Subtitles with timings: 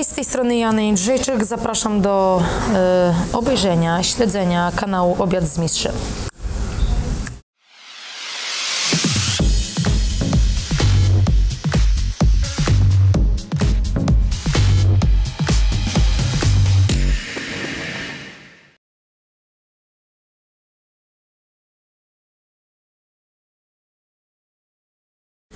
[0.00, 1.44] Cześć, z tej strony Jany Jędrzejczyk.
[1.44, 2.42] Zapraszam do
[2.74, 5.92] e, obejrzenia, śledzenia kanału Obiad z Mistrzem.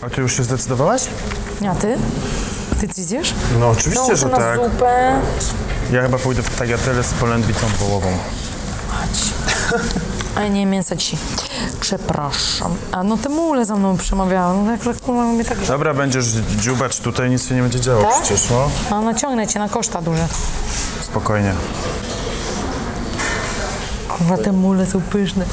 [0.02, 1.02] A ty już się zdecydowałaś?
[1.70, 1.98] A ty?
[2.88, 3.34] Ty zjesz?
[3.60, 4.56] No oczywiście, że na tak.
[4.56, 5.20] zupę.
[5.92, 8.08] Ja chyba pójdę w tagliatelle z polędwicą wołową.
[8.88, 9.32] Chodź.
[10.34, 11.18] A nie, mięsa ci.
[11.80, 12.74] Przepraszam.
[12.92, 14.64] A no te mule za mną przemawiały.
[14.64, 15.58] No jak tak kurwa mnie tak...
[15.60, 16.26] Dobra, będziesz
[16.60, 18.22] dziubać tutaj, nic się nie będzie działo Tak?
[18.22, 18.70] przecież, no.
[18.90, 20.28] A naciągnę cię na koszta duże.
[21.02, 21.52] Spokojnie.
[24.08, 25.44] Kurwa, te mule są pyszne.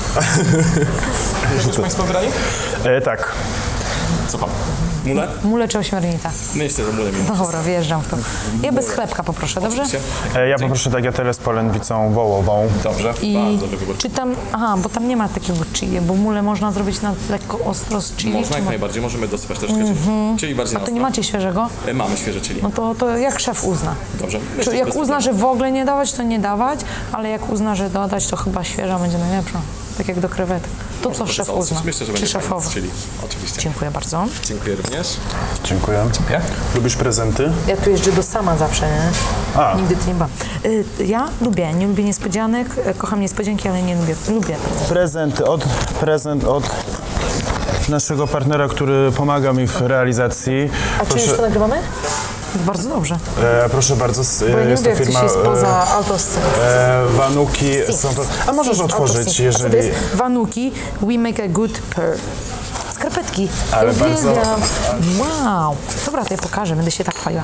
[1.68, 2.28] Już Państwo wybrali?
[2.84, 3.32] E, tak.
[4.28, 4.50] Co pan?
[5.06, 5.28] Mule?
[5.44, 6.32] Mule czy ośmiornica?
[6.56, 7.18] Myślę, że mule mi.
[7.30, 8.18] No dobra, wjeżdżam w to.
[8.64, 9.84] Ja bez chlebka poproszę, dobrze?
[10.36, 12.68] E, ja poproszę tagliatelle z polędwicą wołową.
[12.84, 13.98] Dobrze, I bardzo dobry wybór.
[13.98, 17.60] czy tam, aha, bo tam nie ma takiego chili, bo mule można zrobić na lekko
[17.66, 18.34] ostro z chili.
[18.34, 19.96] Można czy jak mo- najbardziej, możemy dosypać troszkę chili.
[20.40, 21.10] Czyli bardziej A na to nie ostro.
[21.10, 21.70] macie świeżego?
[21.88, 22.60] E, Mamy świeże chili.
[22.64, 23.96] No to, to jak szef uzna.
[24.20, 24.40] Dobrze.
[24.40, 25.38] Czy Myślę, że jak bez uzna, problemu.
[25.38, 26.80] że w ogóle nie dawać, to nie dawać,
[27.12, 29.60] ale jak uzna, że dodać, to chyba świeża będzie najlepsza.
[29.98, 30.70] Tak jak do krewetek.
[31.02, 31.82] To co szef uzna.
[31.86, 32.90] Myślę, że Czy będzie chili.
[33.26, 33.62] Oczywiście.
[33.62, 34.26] Dziękuję bardzo.
[34.46, 35.08] Dziękuję również.
[35.64, 36.06] Dziękuję.
[36.12, 36.42] Dziękuję.
[36.76, 37.52] Lubisz prezenty?
[37.68, 39.12] Ja tu jeżdżę do sama zawsze, nie?
[39.62, 39.76] A.
[39.76, 40.30] Nigdy tu nie byłam.
[40.66, 44.56] Y, Ja lubię, nie lubię niespodzianek, y, kocham niespodzianki, ale nie lubię, lubię.
[44.90, 45.64] Prezent od,
[46.00, 46.64] prezent od
[47.90, 50.70] naszego partnera, który pomaga mi w realizacji.
[51.02, 51.76] A czy już to nagrywamy?
[52.56, 53.18] Bardzo dobrze.
[53.66, 55.44] e, proszę bardzo, s- Bo ja nie jest lubię, to jak coś firma jest e,
[55.44, 56.46] poza autoscene.
[56.64, 57.72] e, Wanuki.
[57.94, 59.34] Są to, a możesz Sis, otworzyć, autosis.
[59.34, 59.72] A co jeżeli...
[59.72, 60.16] to jest?
[60.16, 62.18] Wanuki, we make a good pearl.
[62.94, 63.48] Skarpetki.
[63.72, 64.62] Ale bardzo- Uwielbiam.
[65.20, 65.76] Wow.
[66.06, 67.44] Dobra, to ja pokażę, będę się tak fajła.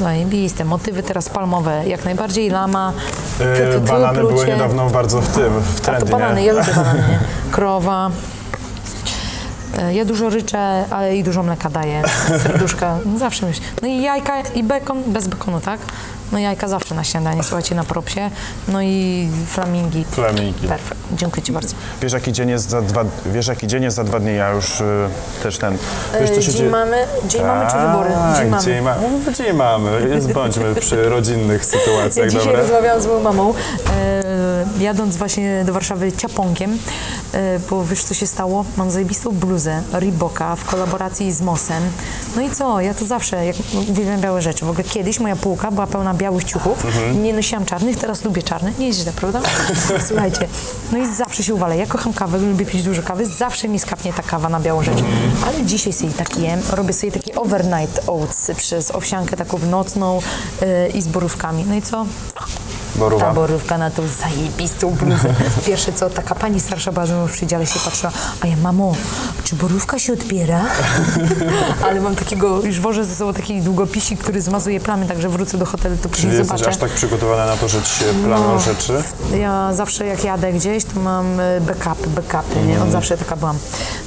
[0.00, 0.64] Zajebiste.
[0.64, 2.92] Motywy teraz palmowe, jak najbardziej lama.
[3.40, 4.52] E, tu, tu, tu, banany były plucie.
[4.52, 6.46] niedawno bardzo w tym, w A to trendzie, banany, nie?
[6.46, 7.18] ja lubię banany, nie?
[7.54, 8.10] Krowa.
[9.78, 12.02] E, Ja dużo ryczę, ale i dużo mleka daję.
[12.42, 13.64] Serduszka, no zawsze myślę.
[13.82, 15.80] No i jajka i bekon, bez bekonu, tak?
[16.32, 18.30] No jajka zawsze na śniadanie, słuchajcie, na propsie.
[18.68, 20.04] No i flamingi.
[20.10, 20.68] Flamingi.
[20.68, 21.00] Perfekt.
[21.12, 21.74] Dziękuję Ci bardzo.
[22.02, 24.80] Wiesz jaki dzień jest za dwa, wiesz jaki dzień jest za dwa dni, ja już
[24.80, 24.84] y,
[25.42, 25.78] też ten...
[26.20, 26.96] Wiesz, co się dzień dzieje- mamy,
[27.28, 28.10] dzień mamy czy wybory?
[28.10, 28.62] Tak, Dzień mamy.
[28.64, 28.94] dzień, ma...
[29.26, 30.08] no, dzień mamy.
[30.08, 32.60] Jest, bądźmy przy rodzinnych Ja sytuacjach, dzisiaj dobra?
[32.60, 33.54] rozmawiałam z moją mamą,
[33.90, 36.78] e, jadąc właśnie do Warszawy ciaponkiem,
[37.34, 38.64] e, bo wiesz co się stało?
[38.76, 41.82] Mam zajebistą bluzę Reeboka w kolaboracji z Mosem.
[42.36, 42.80] No i co?
[42.80, 43.56] Ja to zawsze, jak
[43.90, 44.64] uwielbiam białe rzeczy.
[44.64, 46.84] W ogóle kiedyś moja półka była pełna białych ciuchów.
[46.84, 47.22] Mhm.
[47.22, 48.72] Nie nosiłam czarnych, teraz lubię czarne.
[48.78, 49.40] Nie jest źle, prawda?
[50.08, 50.48] Słuchajcie,
[50.92, 51.76] no i zawsze się uwalę.
[51.76, 53.26] Ja kocham kawę, lubię pić dużo kawy.
[53.26, 54.98] Zawsze mi skapnie ta kawa na białą rzecz.
[55.46, 56.60] Ale dzisiaj sobie tak jem.
[56.70, 60.20] Robię sobie taki overnight oats przez owsiankę taką nocną
[60.62, 61.64] e, i z borówkami.
[61.68, 62.06] No i co?
[62.98, 63.24] Borówa.
[63.26, 65.34] Ta borówka na tą zajebistą bluzę.
[65.66, 68.94] Pierwsze co, taka pani starsza mną w przydziale się patrzyła, a ja, mamo,
[69.44, 70.60] czy borówka się odbiera?
[71.86, 75.66] Ale mam takiego, już wożę ze sobą taki długopisik, który zmazuje plamy, także wrócę do
[75.66, 76.68] hotelu, to Czyli jesteś zobaczę.
[76.68, 78.60] aż tak przygotowana na to, że ci się planują No.
[78.60, 79.02] rzeczy?
[79.38, 82.62] Ja zawsze jak jadę gdzieś, to mam e, backupy, backupy, nie?
[82.62, 82.82] Mhm.
[82.82, 83.58] Od zawsze taka byłam.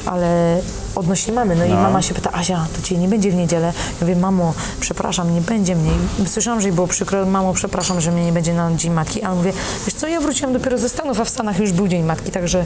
[0.05, 0.61] Ale
[0.95, 3.67] odnośnie mamy, no, i mama się pyta, Asia, to cię nie będzie w niedzielę?
[4.01, 5.91] Ja mówię, mamo, przepraszam, nie będzie mnie.
[6.23, 9.23] I Słyszałam, że jej było przykro, mamo, przepraszam, że mnie nie będzie na Dzień Matki.
[9.23, 9.53] A mówię,
[9.85, 12.65] wiesz co, ja wróciłam dopiero ze Stanów, a w Stanach już był Dzień Matki, także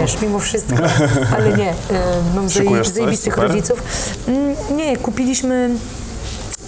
[0.00, 0.74] wiesz, mimo wszystko.
[1.36, 1.74] Ale nie, e,
[2.34, 2.94] mam Szykujesz zaje- coś?
[2.94, 3.48] zajebistych Super.
[3.50, 3.82] rodziców.
[4.28, 5.70] Mm, Nie, kupiliśmy...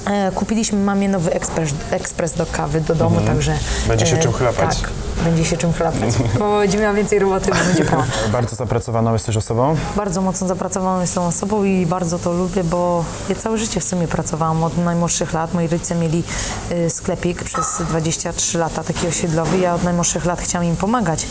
[0.07, 3.53] E, kupiliśmy mamie nowy ekspres, ekspres do kawy do domu, także...
[3.53, 3.89] Mhm.
[3.89, 4.81] Będzie się czym chlapać.
[4.81, 4.91] Tak,
[5.25, 6.15] będzie się czym chlapać.
[6.39, 8.05] Bo będzie miała więcej roboty, bo będzie prała.
[8.33, 9.77] Bardzo zapracowaną jesteś osobą?
[9.97, 13.85] Bardzo mocno zapracowana z tą osobą i bardzo to lubię, bo ja całe życie w
[13.85, 15.55] sumie pracowałam od najmłodszych lat.
[15.55, 16.23] Moi rodzice mieli
[16.71, 19.59] y, sklepik przez 23 lata, taki osiedlowy.
[19.59, 21.27] Ja od najmłodszych lat chciałam im pomagać.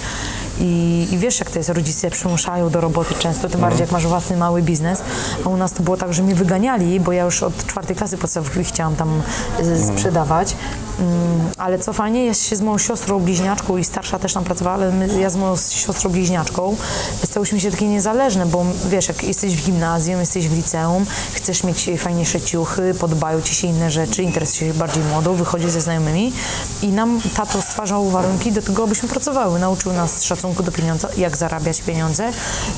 [0.60, 4.08] I, I wiesz, jak to jest, rodzice przymuszają do roboty często, tym bardziej jak masz
[4.08, 5.02] własny mały biznes.
[5.46, 8.18] A u nas to było tak, że mnie wyganiali, bo ja już od czwartej klasy
[8.18, 9.22] podstawowej chciałam tam
[9.60, 10.56] y, sprzedawać.
[11.00, 14.76] Mm, ale co fajnie, jest się z moją siostrą bliźniaczką i starsza też tam pracowała,
[14.76, 16.76] ale my, ja z moją siostrą bliźniaczką
[17.24, 21.90] stałyśmy się takie niezależne, bo wiesz, jak jesteś w gimnazjum, jesteś w liceum, chcesz mieć
[21.98, 26.34] fajniejsze ciuchy, podobają ci się inne rzeczy, interesujesz się bardziej modą, wychodzisz ze znajomymi
[26.82, 29.60] i nam tato stwarzał warunki do tego, abyśmy pracowały.
[29.60, 32.32] Nauczył nas szacunku do pieniądza, jak zarabiać pieniądze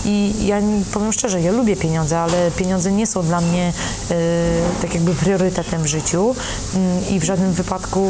[0.05, 0.61] i ja
[0.93, 3.73] powiem szczerze, ja lubię pieniądze, ale pieniądze nie są dla mnie
[4.11, 4.13] e,
[4.81, 6.35] tak jakby priorytetem w życiu
[6.75, 8.06] Mm, i w żadnym wypadku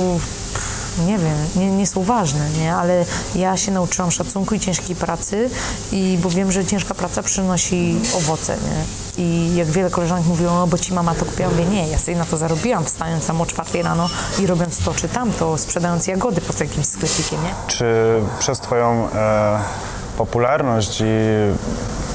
[1.06, 2.76] nie wiem, nie, nie są ważne, nie?
[2.76, 3.06] Ale
[3.36, 5.50] ja się nauczyłam szacunku i ciężkiej pracy,
[5.92, 8.84] i bo wiem, że ciężka praca przynosi owoce, nie?
[9.24, 12.18] I jak wiele koleżanek mówiło, no bo ci mama to kupiła, mówię, nie, ja sobie
[12.18, 14.10] na to zarobiłam, wstając tam o czwartej rano
[14.40, 17.50] i robiąc to czy tamto, sprzedając jagody pod jakimś sklepikiem, nie?
[17.68, 17.86] Czy
[18.40, 19.60] przez Twoją e,
[20.18, 21.04] popularność i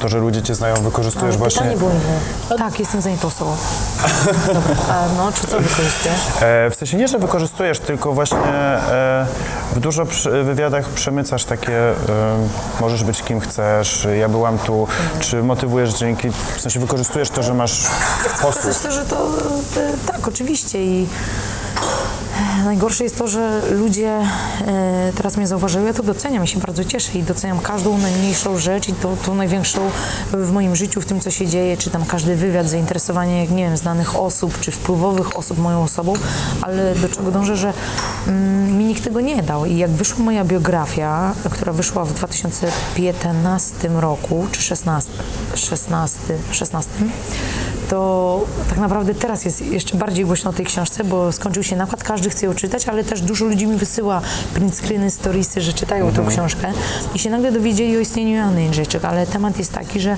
[0.03, 1.61] to, że ludzie Cię znają, wykorzystujesz właśnie...
[1.61, 2.59] Pytanie było inne.
[2.59, 3.57] Tak, jestem osobą.
[4.47, 6.21] Dobra, a no, czy co wykorzystujesz?
[6.41, 9.27] E, w sensie nie, że wykorzystujesz, tylko właśnie e,
[9.75, 11.95] w dużo przy, wywiadach przemycasz takie, e,
[12.81, 14.87] możesz być kim chcesz, ja byłam tu,
[15.21, 17.87] czy motywujesz dzięki, w sensie wykorzystujesz to, że masz
[18.43, 18.65] posłuch.
[18.67, 19.27] Myślę, że to
[19.77, 21.07] e, tak, oczywiście i
[22.65, 24.21] najgorsze jest to, że ludzie
[24.67, 28.59] e, teraz mnie zauważyły, ja to doceniam, ja się bardzo cieszę i doceniam każdą najmniejszą
[28.59, 29.91] rzecz i tą, największą
[30.33, 33.77] w moim życiu, w tym, co się dzieje, czy tam każdy wywiad, zainteresowanie, nie wiem,
[33.77, 36.13] znanych osób, czy wpływowych osób moją osobą,
[36.63, 37.73] ale do czego dążę, że
[38.27, 39.67] mm, mi nikt tego nie dał.
[39.67, 45.11] I jak wyszła moja biografia, która wyszła w 2015 roku, czy 16,
[45.55, 46.19] 16,
[46.51, 46.91] 16
[47.93, 52.05] to tak naprawdę teraz jest jeszcze bardziej głośno o tej książce, bo skończył się nakład,
[52.05, 54.21] każdy chce ją czytać, ale też dużo ludzi mi wysyła
[54.55, 56.73] print screeny, storiesy, że czytają tą książkę
[57.15, 60.17] i się nagle dowiedzieli o istnieniu Joanny Jędrzejczyk, ale temat jest taki, że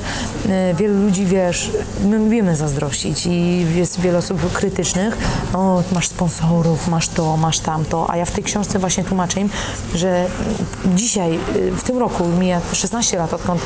[0.49, 1.71] e, wielu ludzi, wiesz,
[2.05, 5.17] my lubimy zazdrościć i jest wiele osób krytycznych,
[5.55, 9.51] o, masz sponsorów, masz to, masz tamto, a ja w tej książce właśnie tłumaczę im,
[9.95, 10.27] że
[10.95, 13.63] dzisiaj, y, w tym roku mija 16 lat, odkąd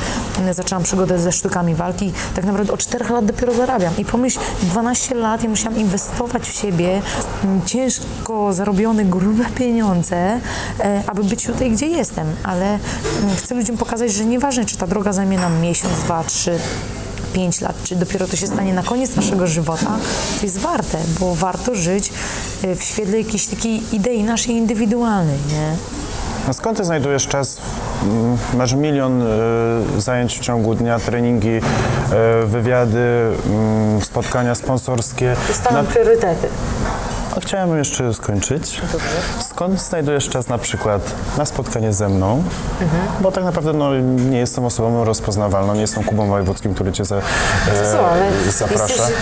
[0.51, 3.98] y, zaczęłam przygodę ze sztukami walki, tak naprawdę od 4 lat dopiero zarabiam.
[3.99, 7.03] I pomyśl, 12 lat ja musiałam inwestować w siebie
[7.45, 12.27] mm, ciężko zarobione, grube pieniądze, e, aby być tutaj, gdzie jestem.
[12.45, 16.59] Ale mm, chcę ludziom pokazać, że nieważne, czy ta droga zajmie nam miesiąc, dwa, trzy,
[17.33, 19.99] pięć lat, czy dopiero to się stanie na koniec naszego żywota,
[20.41, 22.13] to jest warte, bo warto żyć
[22.63, 25.77] e, w świetle jakiejś takiej idei naszej indywidualnej, nie?
[26.47, 27.57] No skąd Ty znajdujesz czas?
[28.03, 29.27] Mm, Masz milion e,
[29.99, 31.61] zajęć w ciągu dnia, treningi,
[32.47, 32.99] wywiady,
[33.47, 35.37] mm, spotkania sponsorskie.
[35.85, 36.49] Na- priorytety.
[37.41, 38.81] Chciałem jeszcze skończyć.
[39.51, 42.43] Skąd znajdujesz czas na przykład na spotkanie ze mną?
[43.21, 43.95] Bo tak naprawdę no,
[44.31, 47.23] nie jestem osobą rozpoznawalną, nie jestem Kubą Wojewódzkim, który cię za, e,
[47.93, 48.85] Co, ale zaprasza.
[48.85, 49.17] jesteś,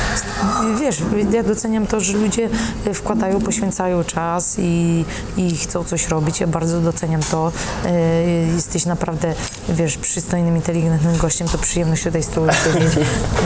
[0.81, 1.03] wiesz,
[1.33, 2.49] ja doceniam to, że ludzie
[2.87, 5.05] e, wkładają, poświęcają czas i,
[5.37, 6.41] i chcą coś robić.
[6.41, 7.53] Ja bardzo doceniam to.
[7.85, 8.27] E,
[8.57, 9.35] Jesteś naprawdę,
[9.69, 12.93] wiesz, przystojnym, inteligentnym gościem, to przyjemność tutaj z tobą siedzieć.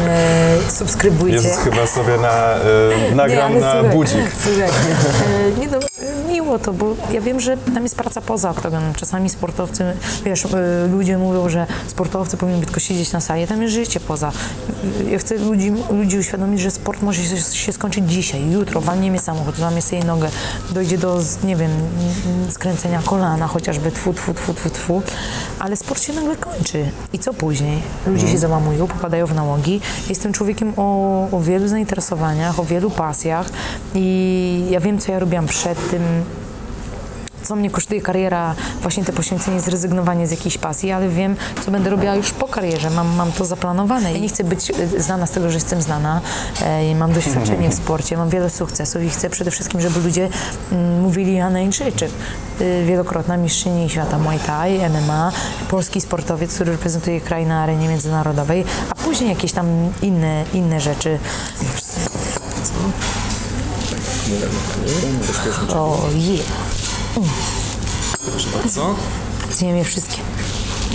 [0.09, 1.37] E, Subskrybujcie.
[1.37, 2.55] Jezus, chyba sobie na,
[3.11, 4.33] e, nagram ale na budzik.
[4.45, 5.90] Słuchaj, e, nie no, e,
[6.59, 8.95] to, bo ja wiem, że tam jest praca poza oktagonem.
[8.95, 9.85] Czasami sportowcy,
[10.25, 14.33] wiesz, e, ludzie mówią, że sportowcy powinni tylko siedzieć na sali, tam jest życie poza.
[15.11, 19.21] Ja chcę ludzi, ludzi uświadomić, że sport może się, się skończyć dzisiaj, jutro, walnie mnie
[19.21, 20.29] samochód, złamie sobie nogę,
[20.71, 21.71] dojdzie do, nie wiem,
[22.51, 25.03] skręcenia kolana chociażby, tfu, tfu, tfu, tfu, tfu,
[25.59, 26.91] ale sport się nagle kończy.
[27.13, 27.83] I co później?
[28.07, 29.81] Ludzie się załamują, popadają w nałogi.
[30.09, 33.51] Jestem człowiekiem o, o wielu zainteresowaniach, o wielu pasjach
[33.95, 36.03] i ja wiem, co ja robiłam przed tym,
[37.51, 41.91] co mnie kosztuje kariera, właśnie te poświęcenie, zrezygnowanie z jakiejś pasji, ale wiem, co będę
[41.91, 42.91] robiła już po karierze.
[42.91, 44.13] Mam, mam to zaplanowane.
[44.13, 46.21] Ja nie chcę być e, znana z tego, że jestem znana.
[46.63, 50.29] E, mam doświadczenie w sporcie, mam wiele sukcesów i chcę przede wszystkim, żeby ludzie
[50.73, 52.11] mm, mówili Jana Jędrzejczyk.
[52.61, 55.33] E, wielokrotna mistrzyni świata Muay Thai, MMA,
[55.71, 59.67] polski sportowiec, który reprezentuje kraj na arenie międzynarodowej, a później jakieś tam
[60.03, 61.19] inne, inne rzeczy.
[65.75, 66.70] O, yeah.
[68.31, 68.95] Proszę bardzo.
[69.51, 70.17] Zjem je wszystkie.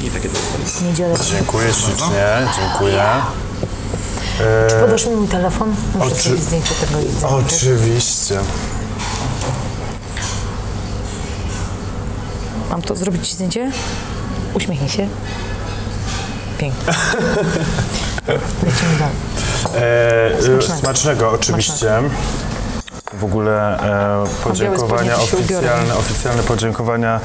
[0.04, 0.28] I takie
[0.64, 0.82] jest.
[0.82, 1.16] Niedzielę.
[1.32, 3.04] Dziękuję ślicznie, dziękuję.
[4.70, 5.76] Czy podasz mi mój telefon?
[5.96, 7.28] Muszę Oczy- zrobić zdjęcie tego jedzenia.
[7.30, 8.40] Oczywiście.
[12.70, 13.72] Mam to zrobić ci zdjęcie?
[14.54, 15.08] Uśmiechnij się.
[16.58, 16.94] Pięknie.
[18.64, 19.16] Lecimy dalej.
[19.76, 20.80] E, Smacznego.
[20.80, 21.32] smacznego.
[21.32, 21.92] oczywiście.
[23.20, 23.80] W ogóle
[24.24, 27.20] e, podziękowania oficjalne, oficjalne podziękowania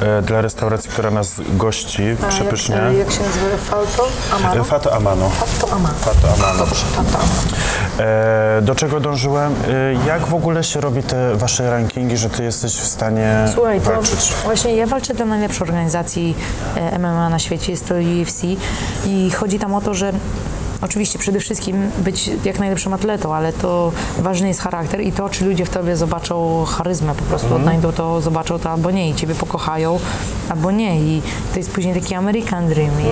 [0.00, 2.74] e, dla restauracji, która nas gości przepysznie.
[2.76, 3.56] Jak, jak się nazywa?
[3.64, 4.08] Falto?
[4.36, 4.60] Amaro?
[4.60, 5.28] E, Fato Amano.
[5.30, 5.94] Fato Amaro.
[5.94, 6.58] Fato Amano.
[6.58, 7.56] Dobrze, Fato Amaro.
[7.98, 9.54] E, do czego dążyłem?
[9.68, 13.80] E, jak w ogóle się robi te wasze rankingi, że ty jesteś w stanie Słuchaj,
[13.80, 14.32] to walczyć?
[14.44, 16.36] właśnie ja walczę dla najlepszej organizacji
[16.76, 18.42] e, MMA na świecie, jest to UFC
[19.06, 20.12] i chodzi tam o to, że
[20.80, 25.44] Oczywiście przede wszystkim być jak najlepszym atletą, ale to ważny jest charakter i to, czy
[25.44, 29.34] ludzie w tobie zobaczą charyzmę, po prostu odnajdą to, zobaczą to albo nie i ciebie
[29.34, 29.98] pokochają,
[30.48, 31.00] albo nie.
[31.00, 33.04] I to jest później taki American Dream i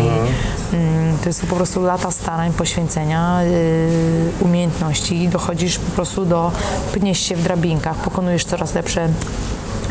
[0.77, 6.53] mm, to jest po prostu lata starań, poświęcenia, y, umiejętności i dochodzisz po prostu do,
[6.93, 9.09] pniesz się w drabinkach, pokonujesz coraz lepsze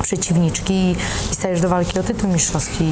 [0.04, 0.96] przeciwniczki i,
[1.32, 2.84] i stajesz do walki o tytuł mistrzowski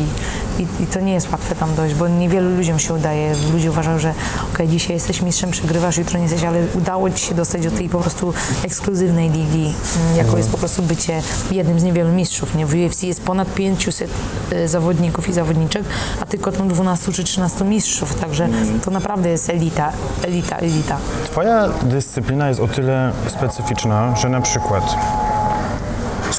[0.60, 3.36] I, i to nie jest łatwe tam dojść, bo niewielu ludziom się udaje.
[3.54, 4.14] Ludzie uważają, że
[4.54, 7.90] okej, dzisiaj jesteś mistrzem, przegrywasz, jutro nie jesteś, ale udało ci się dostać do tej
[7.90, 9.74] po prostu ekskluzywnej ligi,
[10.06, 12.56] mm, jaką jest po prostu bycie jednym z niewielu mistrzów.
[12.56, 12.66] Nie?
[12.66, 14.10] W UFC jest ponad 500
[14.54, 15.84] y, zawodników i zawodniczek,
[16.22, 18.50] a tylko tam 12 czy 13 mistrzów, także
[18.86, 19.92] to naprawdę jest elita,
[20.24, 20.98] elita, elita.
[21.26, 24.96] Twoja dyscyplina jest o tyle specyficzna, że na przykład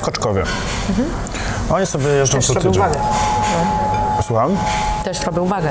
[0.02, 0.42] skoczkowie.
[1.70, 2.72] Oni sobie jeżdżą Też co tydzień.
[2.72, 2.98] uwagę.
[4.22, 4.56] Słucham?
[5.04, 5.68] Też robię uwagę.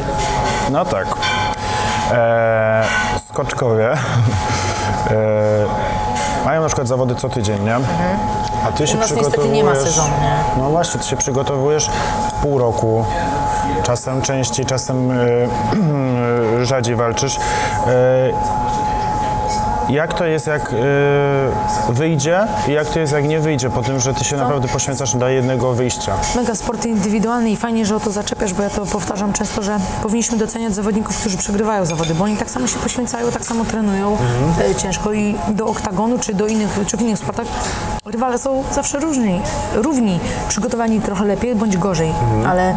[0.71, 1.07] No tak.
[2.13, 2.85] Eee,
[3.29, 3.97] skoczkowie eee,
[6.45, 7.75] mają na przykład zawody co tydzień, nie?
[8.67, 9.55] A ty się U nas niestety przygotowujesz...
[9.57, 10.63] nie ma sezonu, nie?
[10.63, 11.89] No właśnie, ty się przygotowujesz
[12.41, 13.05] pół roku.
[13.83, 17.35] Czasem częściej, czasem e, rzadziej walczysz.
[17.35, 17.39] E,
[19.91, 23.99] jak to jest, jak e, wyjdzie i jak to jest, jak nie wyjdzie, po tym,
[23.99, 26.13] że ty się naprawdę poświęcasz dla jednego wyjścia.
[26.35, 29.77] Mega sport indywidualny i fajnie, że o to zaczepiasz, bo ja to powtarzam często, że
[30.01, 34.17] powinniśmy doceniać zawodników, którzy przegrywają zawody, bo oni tak samo się poświęcają, tak samo trenują.
[34.71, 37.47] E, ciężko i do oktagonu czy do innych, czy w innych sportach
[38.05, 39.41] rywale są zawsze różni,
[39.73, 40.19] równi,
[40.49, 42.13] przygotowani trochę lepiej bądź gorzej,
[42.47, 42.75] ale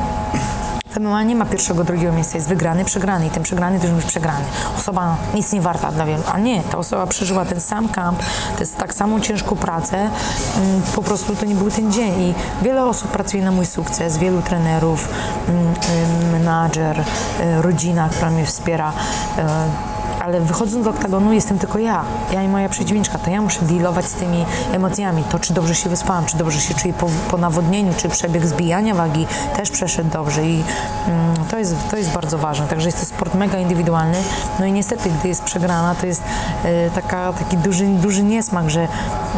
[0.95, 4.05] w MMA nie ma pierwszego, drugiego miejsca, jest wygrany, przegrany i ten przegrany to już
[4.05, 4.45] przegrany.
[4.79, 8.19] Osoba nic nie warta dla wielu, a nie, ta osoba przeżyła ten sam kamp,
[8.55, 12.35] to jest tak samą ciężką pracę, mm, po prostu to nie był ten dzień i
[12.63, 15.09] wiele osób pracuje na mój sukces, wielu trenerów,
[15.49, 18.93] mm, y, menadżer, y, rodzina, która mnie wspiera,
[19.39, 23.61] y, ale wychodząc z oktagonu jestem tylko ja, ja i moja przeciwniczka, to ja muszę
[23.63, 27.37] dealować z tymi emocjami, to czy dobrze się wyspałam, czy dobrze się czuję po, po
[27.37, 30.47] nawodnieniu, czy przebieg zbijania wagi też przeszedł dobrze.
[30.47, 30.63] I
[31.09, 34.19] mm, to, jest, to jest bardzo ważne, także jest to sport mega indywidualny,
[34.61, 36.23] no i niestety, gdy jest przegrana, to jest
[36.65, 38.89] e, taka, taki duży, duży niesmak, że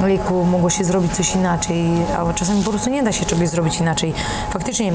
[0.05, 1.87] ojejku, mogło się zrobić coś inaczej,
[2.19, 4.15] ale czasami po prostu nie da się czegoś zrobić inaczej.
[4.51, 4.93] Faktycznie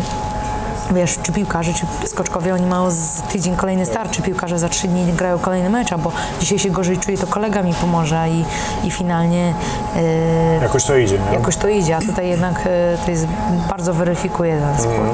[0.96, 4.88] Wiesz, czy piłkarze, czy skoczkowie, oni mają z tydzień kolejny start, czy piłkarze za trzy
[4.88, 8.46] dni grają kolejny mecz, albo dzisiaj się gorzej czuję, to kolega mi pomoże i,
[8.88, 9.54] i finalnie
[9.96, 11.38] e, Jakoś to idzie, nie?
[11.38, 13.28] jakoś to idzie, a tutaj jednak e, to jest
[13.70, 15.12] bardzo weryfikuje ten sport.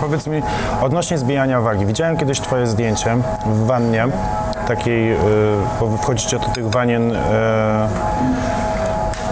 [0.00, 0.42] Powiedz mi,
[0.80, 1.86] odnośnie zbijania wagi.
[1.86, 4.06] Widziałem kiedyś twoje zdjęcie w wannie,
[4.68, 5.16] takiej, y,
[5.80, 7.18] bo wy wchodzicie do tych wanien y,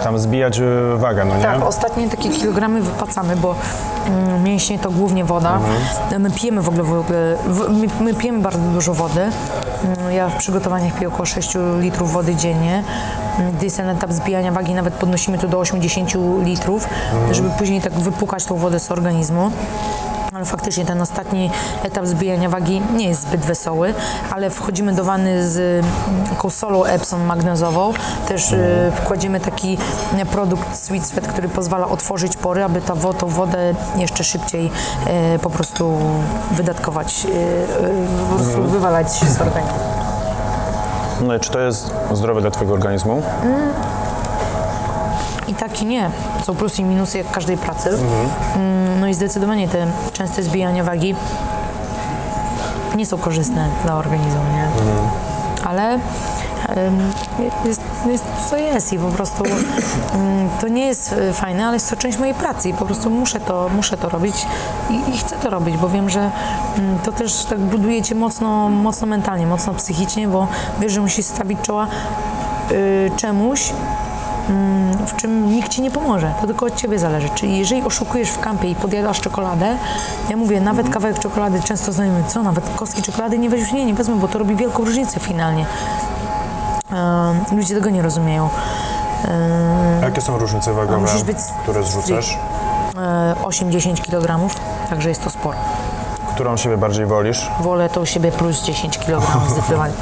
[0.03, 0.63] tam zbijać y,
[0.97, 1.43] wagę, no nie?
[1.43, 3.55] Tak, ostatnie takie kilogramy wypłacamy, bo
[4.07, 5.59] mm, mięśnie to głównie woda.
[6.19, 9.21] My pijemy w ogóle, w ogóle w, my, my pijemy bardzo dużo wody.
[9.21, 12.83] Mm, Ja w przygotowaniach piję około 6 litrów wody dziennie.
[13.39, 16.13] Mm, Gdy jest ten etap zbijania wagi, nawet podnosimy to do 80
[16.43, 16.87] litrów,
[17.31, 19.51] żeby później tak wypłukać tą wodę z organizmu.
[20.37, 21.51] Ale faktycznie ten ostatni
[21.83, 23.93] etap zbijania wagi nie jest zbyt wesoły,
[24.31, 27.93] ale wchodzimy do wanny z mm, taką solą Epsom magnezową.
[28.27, 29.77] Też y, wkładziemy taki
[30.21, 34.71] y, produkt Sweet Sweat, który pozwala otworzyć pory, aby ta tą wodę jeszcze szybciej
[35.35, 35.97] y, po prostu
[36.51, 37.27] wydatkować,
[38.29, 39.79] po prostu wywalać z organizmu.
[41.21, 43.21] No i czy to jest zdrowe dla twojego organizmu?
[45.47, 46.09] I tak i nie.
[46.43, 47.89] Są plusy i minusy jak każdej pracy.
[48.55, 51.15] Mm, No i zdecydowanie te częste zbijania wagi
[52.95, 54.67] nie są korzystne dla organizmu, nie?
[55.65, 55.99] Ale em,
[57.65, 59.43] jest, jest co jest i po prostu
[60.13, 63.09] mm, to nie jest e, fajne, ale jest to część mojej pracy i po prostu
[63.09, 64.35] muszę to, muszę to robić
[64.89, 66.31] i, i chcę to robić, bo wiem, że
[66.77, 70.47] mm, to też tak buduje cię mocno, mocno mentalnie, mocno psychicznie, bo
[70.79, 71.87] wiesz, że musisz stawić czoła
[72.71, 73.73] y, czemuś,
[75.07, 76.33] w czym nikt ci nie pomoże.
[76.41, 77.29] To tylko od ciebie zależy.
[77.29, 79.77] Czyli jeżeli oszukujesz w kampie i podjadasz czekoladę,
[80.29, 83.93] ja mówię, nawet kawałek czekolady, często znajomy, co, nawet kostki czekolady nie weźmiesz, nie, nie
[83.93, 85.65] wezmę, bo to robi wielką różnicę finalnie.
[86.91, 88.49] Ehm, ludzie tego nie rozumieją.
[89.23, 91.07] Ehm, Jakie są różnice wagowe,
[91.63, 92.37] które zrzucasz?
[92.97, 94.49] e, 8-10 kg,
[94.89, 95.57] także jest to sporo.
[96.35, 97.49] Którą siebie bardziej wolisz?
[97.59, 99.93] Wolę to u siebie plus 10 kg zdecydowanie.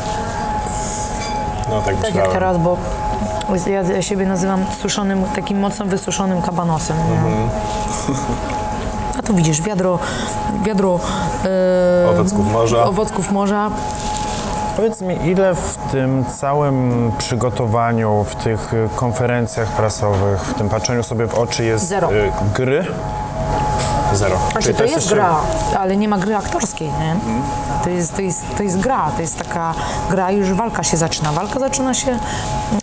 [1.69, 2.77] No tak Tak jak teraz, bo
[3.67, 6.97] ja, ja siebie nazywam suszonym, takim mocno wysuszonym kabanosem.
[6.97, 7.49] nie?
[9.19, 9.99] A tu widzisz, wiadro,
[10.63, 10.99] wiadro
[12.05, 12.83] e, Owocków morza.
[12.83, 13.71] owocków morza.
[14.75, 21.27] Powiedz mi, ile w tym całym przygotowaniu, w tych konferencjach prasowych, w tym patrzeniu sobie
[21.27, 22.11] w oczy jest Zero.
[22.13, 22.85] y, gry?
[24.15, 24.39] Zero.
[24.51, 25.35] Znaczy, to jest jeszcze- gra,
[25.79, 27.15] ale nie ma gry aktorskiej, nie?
[27.83, 29.73] To jest, to, jest, to jest gra, to jest taka
[30.09, 31.31] gra, już walka się zaczyna.
[31.31, 32.19] Walka zaczyna się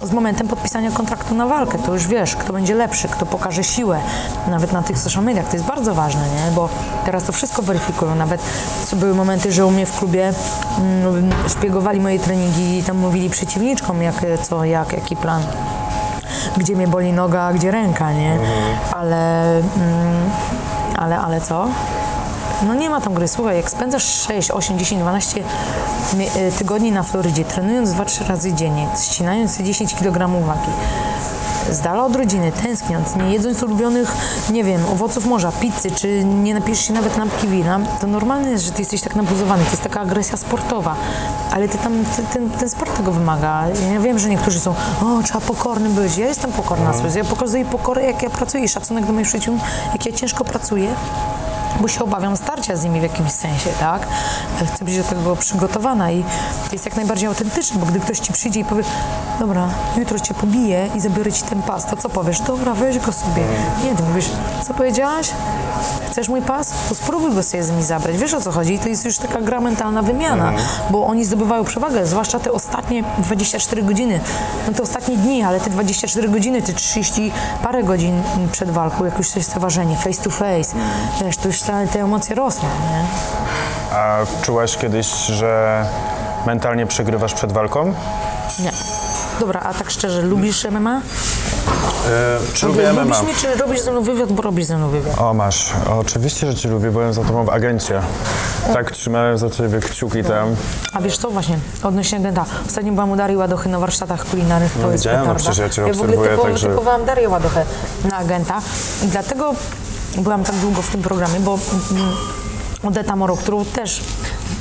[0.03, 1.79] z momentem podpisania kontraktu na walkę.
[1.79, 4.01] To już wiesz, kto będzie lepszy, kto pokaże siłę.
[4.47, 6.51] Nawet na tych social mediach to jest bardzo ważne, nie?
[6.55, 6.69] Bo
[7.05, 8.15] teraz to wszystko weryfikują.
[8.15, 8.43] Nawet
[8.93, 10.33] były momenty, że u mnie w klubie
[10.79, 15.43] mm, szpiegowali moje treningi i tam mówili przeciwniczkom, jak, co, jak, jaki plan
[16.57, 18.39] gdzie mnie boli noga, a gdzie ręka, nie?
[18.93, 20.31] Ale, mm,
[21.03, 21.69] ale, ale co?
[22.67, 23.29] No nie ma tam gry.
[23.29, 25.41] Słuchaj, jak spędzasz 6, 8, 10, 12
[26.15, 30.71] mie- y, tygodni na Florydzie, trenując 2-3 razy dziennie, ścinając 10 kg wagi,
[31.71, 34.17] z dala od rodziny, tęskniąc, nie jedząc ulubionych,
[34.51, 38.65] nie wiem, owoców morza, pizzy, czy nie napijesz się nawet lampki wina, to normalne jest,
[38.65, 39.65] że ty jesteś tak nabuzowany.
[39.65, 40.97] To jest taka agresja sportowa.
[41.53, 43.65] Ale ty tam, ty, ten, ten sport tego wymaga.
[43.93, 46.17] Ja wiem, że niektórzy są, o, trzeba pokornym być.
[46.17, 47.17] Ja jestem pokorna, mm.
[47.17, 49.59] ja pokazuję pokorę, jak ja pracuję i szacunek do moich przyjaciół,
[49.93, 50.95] jak ja ciężko pracuję
[51.81, 54.07] bo się obawiam starcia z nimi w jakimś sensie, tak?
[54.75, 56.25] Chcę być do tego przygotowana i
[56.69, 58.85] to jest jak najbardziej autentyczne, bo gdy ktoś ci przyjdzie i powie,
[59.41, 62.41] dobra, jutro cię pobiję i zabiorę ci ten pas, to co powiesz?
[62.41, 63.43] Dobra, weź go sobie.
[63.85, 64.27] Nie, ty mówisz,
[64.67, 65.31] co powiedziałaś?
[66.11, 66.73] Chcesz mój pas?
[66.89, 68.17] To spróbuj go sobie z nimi zabrać.
[68.17, 68.79] Wiesz o co chodzi?
[68.79, 70.53] To jest już taka gra mentalna wymiana,
[70.91, 74.21] bo oni zdobywają przewagę, zwłaszcza te ostatnie 24 godziny.
[74.67, 79.19] No te ostatnie dni, ale te 24 godziny, te 30 parę godzin przed walką, jak
[79.19, 80.75] już jest to ważenie, face to face,
[81.21, 83.05] wiesz, to już te, te emocje rosną, nie?
[83.97, 85.85] A czułaś kiedyś, że
[86.47, 87.95] mentalnie przegrywasz przed walką?
[88.59, 88.73] Nie.
[89.41, 90.95] Dobra, a tak szczerze, lubisz MMA?
[90.95, 93.03] Yy, czy lubię MMA?
[93.03, 95.19] Lubisz mnie, czy robisz ze mną wywiad, bo robisz ze mną wywiad?
[95.19, 95.73] O, masz.
[96.01, 98.01] Oczywiście, że cię lubię, byłem za tobą w agencie.
[98.73, 100.57] Tak trzymałem za ciebie kciuki tam.
[100.93, 102.45] A wiesz co właśnie, odnośnie agenta.
[102.67, 104.77] Ostatnio byłam u Darii Ładochy na warsztatach kulinarnych.
[104.77, 107.65] Jest widziałem, no przecież ja cię Ja w ogóle obserwuję, typowo, także- Darię Ładochę
[108.11, 108.61] na agenta
[109.03, 109.55] i dlatego
[110.19, 111.59] byłam tak długo w tym programie, bo
[111.91, 112.13] mm,
[112.83, 114.01] Odeta Moro, którą też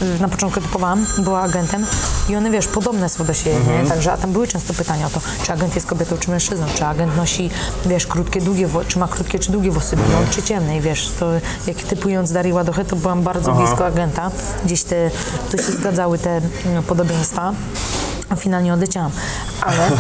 [0.02, 1.86] y, na początku typowałam, była agentem
[2.30, 3.84] i one, wiesz, podobne są do siebie, Mhm.
[3.84, 3.90] nie?
[3.90, 6.86] Także, a tam były często pytania o to, czy agent jest kobietą, czy mężczyzną, czy
[6.86, 7.50] agent nosi,
[7.86, 10.78] wiesz, krótkie, długie czy ma krótkie, czy długie włosy, blond, czy ciemne.
[10.78, 11.26] I wiesz, to
[11.68, 14.32] jak typując Darię Ładochę, to byłam bardzo blisko agenta,
[14.66, 15.12] gdzieś te,
[15.52, 17.54] to się zgadzały te mm, podobieństwa,
[18.30, 19.12] a finalnie odleciałam,
[19.62, 19.90] ale...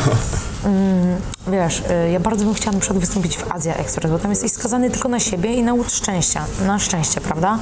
[0.65, 4.31] Mm, Wiesz, y, ja bardzo bym chciała na przykład wystąpić w Azja Express, bo tam
[4.31, 7.59] jesteś skazany tylko na siebie i na łód szczęścia, na szczęście, prawda?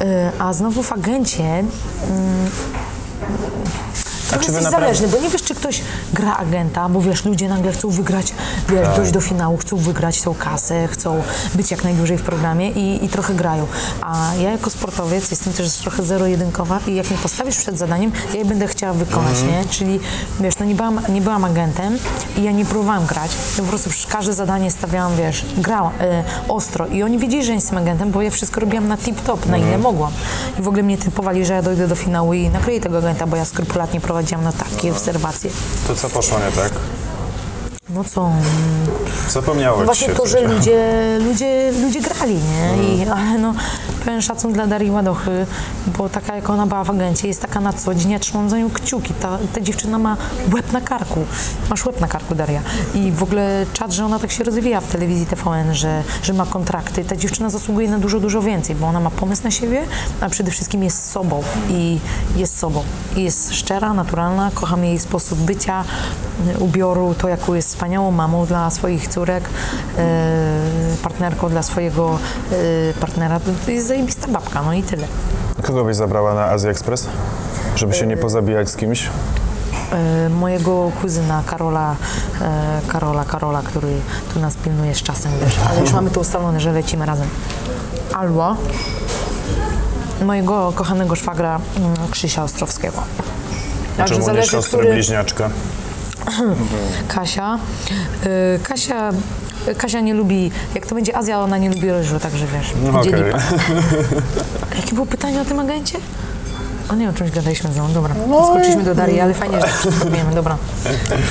[0.00, 0.04] Y,
[0.38, 1.64] A znowu w agencie
[4.36, 5.80] wy jesteś naprawdę- zależny, bo nie wiesz, czy ktoś
[6.12, 8.34] gra agenta, bo wiesz, ludzie nagle chcą wygrać,
[8.68, 8.96] wiesz, Tak.
[8.96, 11.22] dojść do finału, chcą wygrać tą kasę, chcą
[11.54, 13.66] być jak najdłużej w programie i, i trochę grają.
[14.02, 18.38] A ja jako sportowiec jestem też trochę zero-jedynkowa i jak mnie postawisz przed zadaniem, ja
[18.38, 19.52] je będę chciała wykonać, Mhm.
[19.52, 19.68] nie?
[19.68, 20.00] Czyli,
[20.40, 21.98] wiesz, no nie byłam, nie byłam agentem
[22.36, 26.86] i ja nie próbowałam grać, ja po prostu każde zadanie stawiałam, wiesz, grałam e, ostro
[26.86, 29.62] i oni wiedzieli, że jestem agentem, bo ja wszystko robiłam na tip-top, na Mhm.
[29.68, 30.12] ile mogłam.
[30.58, 33.36] I w ogóle mnie typowali, że ja dojdę do finału i nakryję tego agenta, bo
[33.36, 35.50] ja skrupulatnie prowadziłam na takie obserwacje.
[35.88, 36.72] To co poszło nie tak?
[37.90, 38.30] No co,
[39.30, 40.14] Zapomniało ci właśnie się.
[40.14, 42.82] to, że ludzie, ludzie, ludzie grali, nie?
[42.82, 43.54] I, ale no,
[44.08, 45.46] pełen szacun dla Darii Ładochy,
[45.98, 48.58] bo taka jak ona była w agencie, jest taka na co dzień, ja trzymam za
[48.58, 49.14] nią kciuki.
[49.14, 50.16] Ta, ta dziewczyna ma
[50.54, 51.26] łeb na karku.
[51.70, 52.60] Masz łeb na karku, Daria.
[52.94, 56.46] I w ogóle czad, że ona tak się rozwija w telewizji TVN, że, że ma
[56.46, 57.04] kontrakty.
[57.04, 59.82] Ta dziewczyna zasługuje na dużo, dużo więcej, bo ona ma pomysł na siebie,
[60.20, 61.42] a przede wszystkim jest sobą.
[61.70, 61.98] I
[62.36, 62.82] jest sobą.
[63.16, 65.84] I jest szczera, naturalna, kocham jej sposób bycia,
[66.58, 69.44] ubioru, to jaką jest wspaniałą mamą dla swoich córek,
[69.98, 72.18] e, partnerką dla swojego
[72.52, 73.40] e, partnera.
[73.40, 75.06] To jest zajebista babka, no i tyle.
[75.62, 77.06] Kogo byś zabrała na Azja Express?
[77.76, 79.08] Żeby się nie pozabijać z kimś?
[79.92, 81.96] E, mojego kuzyna Karola,
[82.40, 83.88] e, Karola, Karola, który
[84.34, 87.28] tu nas pilnuje z czasem, wiesz, ale już mamy to ustalone, że lecimy razem.
[88.14, 88.56] Albo
[90.24, 93.02] mojego kochanego szwagra mm, Krzysia Ostrowskiego.
[93.96, 95.50] Także Czemu nie siostry który- bliźniaczka?
[97.14, 97.58] Kasia.
[98.62, 99.10] Kasia,
[99.76, 103.32] Kasia nie lubi, jak to będzie Azja, ona nie lubi ryżu, także wiesz, No okej.
[103.32, 103.42] pas.
[104.76, 105.98] Jakie było pytanie o tym agencie?
[106.90, 108.14] O nie, o czymś gadaliśmy znowu, dobra.
[108.28, 110.56] No Skoczyliśmy do Darii, ale fajnie, że wszystko wiemy, dobra.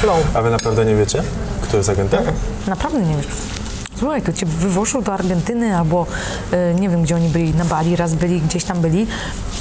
[0.02, 0.18] Flow.
[0.34, 1.24] A wy naprawdę nie wiecie,
[1.62, 2.24] kto jest agentem?
[2.68, 3.28] Naprawdę nie wiesz.
[4.00, 6.06] Słuchaj, to cię wywożą do Argentyny albo
[6.54, 9.08] y, nie wiem, gdzie oni byli, na Bali, raz byli, gdzieś tam byli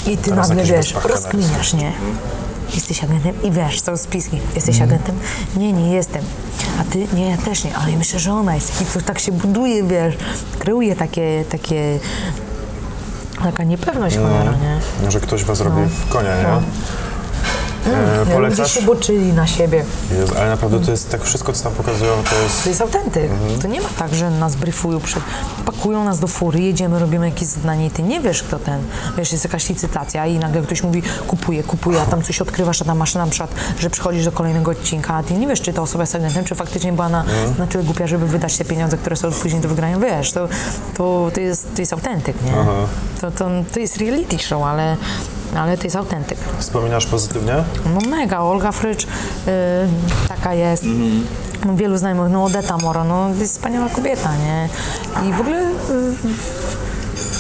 [0.07, 1.93] i ty Teraz nagle, jakiś wiesz, wyspach rozkminiasz, nie?
[2.75, 4.39] Jesteś agentem i wiesz, są spiski.
[4.55, 4.91] Jesteś Mhm.
[4.91, 5.19] agentem?
[5.57, 6.23] Nie, nie jestem.
[6.81, 7.07] A ty?
[7.15, 8.83] Nie, ja też nie, ale myślę, że ona jest.
[8.83, 10.15] I to tak się buduje, wiesz,
[10.59, 11.99] kreuje takie, takie,
[13.43, 14.53] taka niepewność cholera,
[15.03, 15.11] nie?
[15.11, 16.43] Że ktoś was robi w konia, nie?
[16.43, 16.63] No.
[17.87, 18.75] Ludzie polecasz?
[18.75, 19.85] się boczyli na siebie.
[20.19, 22.63] Jezu, ale naprawdę to jest tak wszystko, co tam pokazują, to jest...
[22.63, 23.31] To jest autentyk.
[23.63, 25.23] To nie ma tak, że nas briefują, przed,
[25.65, 28.83] pakują nas do fury, jedziemy, robimy jakieś zadanie i ty nie wiesz, kto ten.
[29.19, 32.85] Wiesz, jest jakaś licytacja i nagle ktoś mówi, kupuje, kupuje, a tam coś odkrywasz, a
[32.85, 35.83] tam masz na przykład, że przychodzisz do kolejnego odcinka, a ty nie wiesz, czy ta
[35.83, 37.25] osoba jest agentem, czy faktycznie była na,
[37.59, 39.99] na tyle głupia, żeby wydać te pieniądze, które są później do wygrania.
[39.99, 40.49] Wiesz, to,
[40.97, 42.53] to, to, jest, to jest autentyk, nie?
[43.21, 44.97] To, to, to jest reality show, ale
[45.55, 46.39] ale to jest autentyk.
[46.59, 47.55] Wspominasz pozytywnie?
[47.95, 49.09] No mega, Olga Frycz y,
[50.29, 50.85] taka jest.
[51.67, 54.69] No, wielu znajomych, no Odeta Moro, no jest wspaniała kobieta, nie?
[55.29, 55.73] I w ogóle y,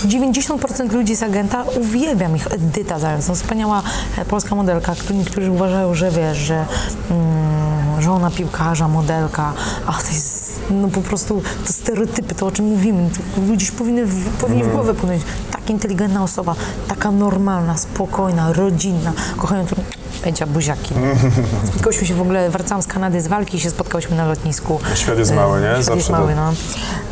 [0.04, 2.46] 90% ludzi z agenta uwielbiam ich.
[2.46, 3.82] Edyta Zając, no wspaniała
[4.18, 6.66] e, polska modelka, którzy niektórzy uważają, że wiesz, że
[7.10, 9.52] mm, żona piłkarza, modelka,
[9.86, 13.10] a to jest no po prostu to stereotypy, to o czym mówimy.
[13.34, 14.06] To ludzie powinny
[14.40, 15.22] powinni w głowę płynąć.
[15.66, 16.54] Tak inteligentna osoba,
[16.88, 19.76] taka normalna, spokojna, rodzinna, kochająca
[20.22, 20.94] Edzia buziaki.
[21.84, 24.80] Gościu się w ogóle, wracałam z Kanady z walki i się spotkałyśmy na lotnisku.
[24.94, 25.66] Świat jest mały, nie?
[25.66, 26.52] Świat jest Zawsze mały, to- no.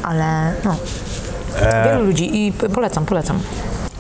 [0.03, 0.77] Ale no,
[1.85, 3.39] wielu ludzi i polecam, polecam.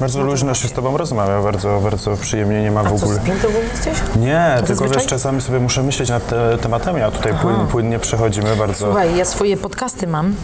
[0.00, 3.20] Bardzo luźno się z tobą rozmawia, bardzo, bardzo przyjemnie, nie ma w A co, ogóle...
[3.20, 3.98] spięty jesteś?
[4.16, 8.56] Nie, tylko wiesz, czasami sobie muszę myśleć nad te, tematami, a tutaj płyn, płynnie przechodzimy
[8.56, 8.86] bardzo...
[8.86, 10.34] Słuchaj, ja swoje podcasty mam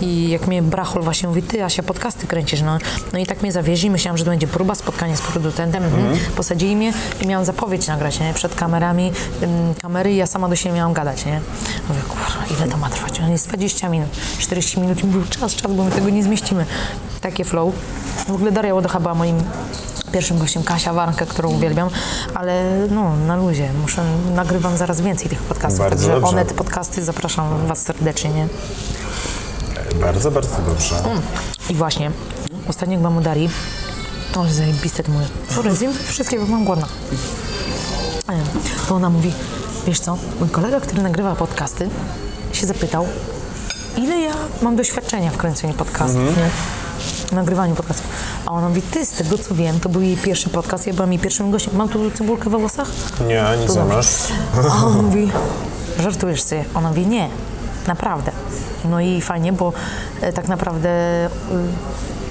[0.00, 2.78] i jak mnie Brachol właśnie mówi, ty Asia, podcasty kręcisz, no.
[3.12, 6.18] No i tak mnie zawieźli, myślałam, że to będzie próba, spotkanie z producentem, mhm.
[6.36, 9.12] posadzili mnie i miałam zapowiedź nagrać, nie, przed kamerami,
[9.82, 11.40] kamery i ja sama do siebie miałam gadać, nie.
[11.88, 13.20] Mówię, kurwa, ile to ma trwać?
[13.20, 16.66] On jest 20 minut, 40 minut i czas, czas, bo my tego nie zmieścimy.
[17.20, 17.74] Takie flow.
[18.30, 19.36] W ogóle Daria Łodocha była moim
[20.12, 21.88] pierwszym gościem, Kasia Warnkę, którą uwielbiam,
[22.34, 24.02] ale no, na luzie, muszę,
[24.34, 26.28] nagrywam zaraz więcej tych podcastów, Bardzo także dobrze.
[26.28, 28.48] one, te podcasty, zapraszam Was serdecznie, nie?
[30.00, 30.94] Bardzo, bardzo dobrze.
[31.70, 32.10] I właśnie,
[32.68, 33.50] ostatnio jak byłam u Darii,
[34.32, 36.86] to ale zajebiste to mówię, sorry, zjem wszystkie, bo mam głodna.
[38.28, 38.32] E,
[38.88, 39.32] To ona mówi,
[39.86, 41.88] wiesz co, mój kolega, który nagrywa podcasty,
[42.52, 43.06] się zapytał,
[43.96, 46.50] ile ja mam doświadczenia w kręceniu podcastów, nie?
[47.32, 48.06] Nagrywaniu podcastów.
[48.46, 51.12] A ona mówi, ty, z tego co wiem, to był jej pierwszy podcast, ja byłam
[51.12, 51.76] jej pierwszym gościem.
[51.76, 52.88] Mam tu cebulkę we włosach?
[53.26, 54.06] Nie, nic nie masz.
[54.70, 55.30] A on mówi,
[55.98, 56.64] żartujesz sobie?
[56.74, 57.28] Ona mówi, nie,
[57.86, 58.32] naprawdę.
[58.84, 59.72] No i fajnie, bo
[60.20, 60.88] e, tak naprawdę
[61.26, 61.30] y,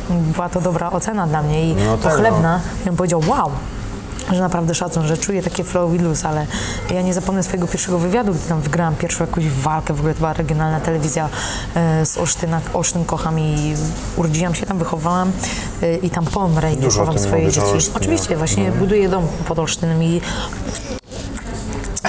[0.10, 2.60] była to dobra ocena dla mnie i No tak, pochlebna.
[2.86, 3.52] I on powiedział, wow,
[4.34, 6.46] że naprawdę szacun, że czuję takie flow i luz, ale
[6.94, 10.20] ja nie zapomnę swojego pierwszego wywiadu, gdy tam wygrałam pierwszą jakąś walkę, w ogóle to
[10.20, 11.30] była regionalna telewizja
[11.76, 13.74] e, z Olsztyna, Olsztyn kocham i
[14.16, 15.32] urodziłam się tam, wychowałam
[15.82, 17.92] e, i tam pomrę i Dużo wychowam swoje dzieci.
[17.96, 20.22] Oczywiście, właśnie buduję dom pod Olsztynem i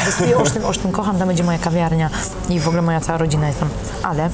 [0.07, 2.11] Wystuję Olsztyn, Olsztyn kocham, tam będzie moja kawiarnia
[2.49, 3.69] i w ogóle moja cała rodzina jest tam.
[4.03, 4.31] Ale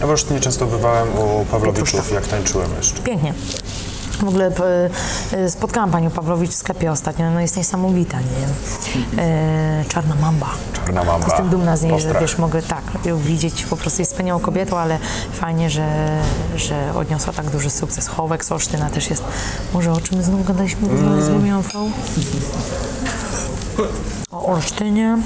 [0.00, 3.02] Ja w Olsztynie często bywałem u Pawlowiczów, jak tańczyłem jeszcze.
[3.02, 3.34] pięknie.
[4.22, 4.90] W ogóle p-
[5.32, 9.22] e, spotkałam panią Pawlowicz w sklepie ostatnio, no jest niesamowita, nie?
[9.22, 10.46] E, czarna mamba.
[10.72, 11.26] Czarna mamba.
[11.26, 12.22] Jestem dumna z niej, że Postrach.
[12.22, 14.98] wiesz, mogę tak ją widzieć, po prostu jest wspaniałą kobietą, ale
[15.32, 16.08] fajnie, że,
[16.56, 18.08] że odniosła tak duży sukces.
[18.08, 19.24] Chołek z Olsztyna też jest.
[19.74, 21.22] Może o czym znowu gadaliśmy, mm.
[21.22, 21.88] zgubiłam flow?
[24.32, 25.18] O Olsztynie.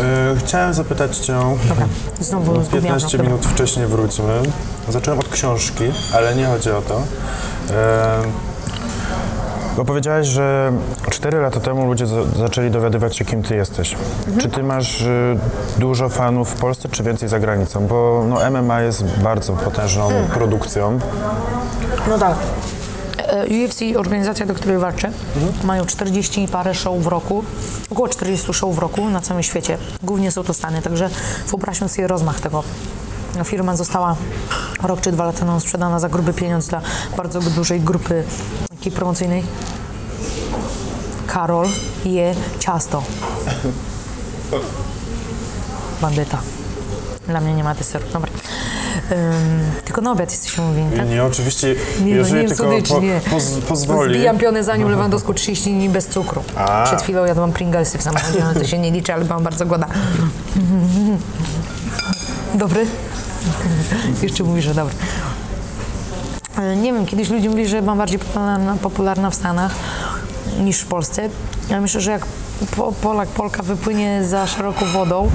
[0.00, 1.38] E, chciałem zapytać Cię,
[2.20, 3.26] Znowu zgubiłam 15 flow.
[3.26, 4.42] minut wcześniej wróćmy.
[4.88, 7.02] Zacząłem od książki, ale nie chodzi o to.
[7.74, 8.22] E,
[9.76, 10.72] Bo powiedziałaś, że
[11.10, 13.96] 4 lata temu ludzie za- zaczęli dowiadywać się, kim ty jesteś.
[14.38, 15.38] Czy ty masz y,
[15.78, 17.86] dużo fanów w Polsce, czy więcej za granicą?
[17.86, 20.98] Bo no, MMA jest bardzo potężną produkcją.
[22.08, 22.34] No tak.
[23.18, 25.10] E, UFC, organizacja, do której walczę,
[25.64, 27.44] mają 40 i parę show w roku,
[27.90, 29.78] około 40 show w roku na całym świecie.
[30.02, 31.10] Głównie są to Stany, także
[31.48, 32.62] wyobraźmy sobie rozmach tego.
[33.38, 34.16] No, Firma została
[34.82, 36.80] rok czy dwa lata temu sprzedana za gruby pieniądz dla
[37.16, 38.24] bardzo dużej grupy
[38.68, 39.44] takiej promocyjnej.
[41.26, 41.66] Karol
[42.04, 43.02] je ciasto.
[46.02, 46.38] Bandyta.
[47.26, 48.04] Dla mnie nie ma deseru.
[48.12, 48.30] Dobra.
[49.84, 51.08] Tylko na obiad jesteśmy umówieni, tak?
[51.08, 53.20] nie, oczywiście, Nie, no jeżeli nie, tylko słodyczy, po, nie.
[53.30, 54.14] poz, pozwoli.
[54.14, 56.42] Zbijam pionę za nią Lewandowską 30 dni bez cukru.
[56.56, 56.84] A.
[56.86, 59.86] Przed chwilą jadłam Pringlesy w samochodzie, no to się nie liczy, ale byłam bardzo głodna.
[62.54, 62.86] Dobry?
[64.22, 64.94] Jeszcze mówisz, że dobry.
[66.58, 69.74] E, Nie wiem, kiedyś ludzie mówili, że byłam bardziej popularna, popularna w Stanach
[70.60, 71.28] niż w Polsce.
[71.70, 72.26] Ja myślę, że jak
[72.76, 75.30] po, Polak, Polka wypłynie za szeroką wodą,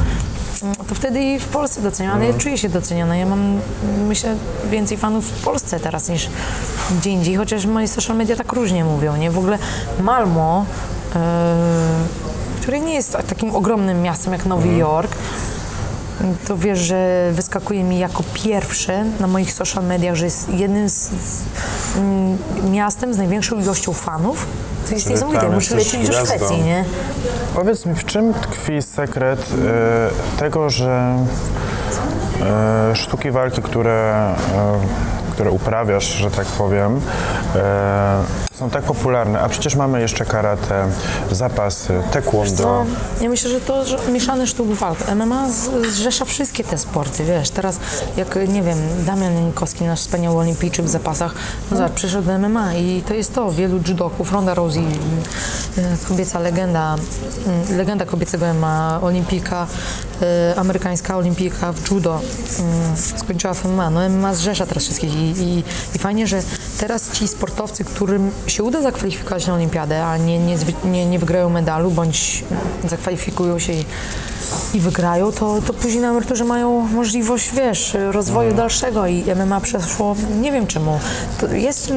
[0.88, 3.18] to wtedy i w Polsce doceniam, ale ja czuję się doceniona.
[3.18, 3.60] Ja mam,
[4.08, 4.36] myślę,
[4.72, 6.30] więcej fanów w Polsce teraz niż
[7.00, 9.32] gdzie indziej, chociaż moje social media tak różnie mówią, nie?
[9.32, 9.58] W ogóle
[10.00, 10.66] Malmo,
[11.16, 11.66] e,
[12.62, 15.16] które nie jest takim ogromnym miastem jak Nowy Jork,
[16.48, 20.94] to wiesz, że wyskakuje mi jako pierwsze na moich social mediach, że jest jednym z,
[20.96, 21.44] z
[21.98, 22.38] mm,
[22.72, 24.48] miastem z największą ilością fanów.
[24.92, 25.50] To jest niesamowite.
[25.50, 26.26] Muszę lecieć do.
[26.26, 26.86] Szwecji, nie?
[27.56, 31.16] Powiedz mi, w czym tkwi sekret e, tego, że
[32.42, 37.02] e, sztuki walki, które e, które uprawiasz, że tak powiem,
[37.56, 38.24] e,
[38.62, 40.88] są tak popularne, a przecież mamy jeszcze karate,
[41.32, 42.86] zapasy, taekwondo.
[43.22, 44.98] Ja myślę, że to że mieszany sztuk walk.
[45.16, 45.48] MMA
[45.90, 47.50] zrzesza wszystkie te sporty, wiesz.
[47.50, 47.80] Teraz,
[48.18, 51.34] jak, nie wiem, Damian Janikowski, nasz wspaniały olimpijczyk w zapasach,
[51.72, 53.52] no zobacz, przyszedł do MMA i to jest to.
[53.52, 56.96] Wielu judoków, Ronda Rousey, y, kobieca legenda,
[57.70, 59.68] y, legenda kobiecego MMA, olimpijka,
[60.56, 62.22] amerykańska olimpijka w judo,
[62.96, 63.90] y, skończyła w.
[63.90, 65.64] No MMA zrzesza teraz wszystkich i, i,
[65.96, 66.42] i fajnie, że
[66.82, 71.50] teraz ci sportowcy, którym się uda zakwalifikować na olimpiadę, a nie, nie, nie, nie wygrają
[71.50, 72.44] medalu, bądź
[72.90, 73.86] zakwalifikują się i,
[74.74, 80.16] i wygrają, to, to później na emeryturze mają możliwość, wiesz, rozwoju dalszego i MMA przeszło,
[80.42, 81.00] nie wiem czemu.
[81.40, 81.88] To jest,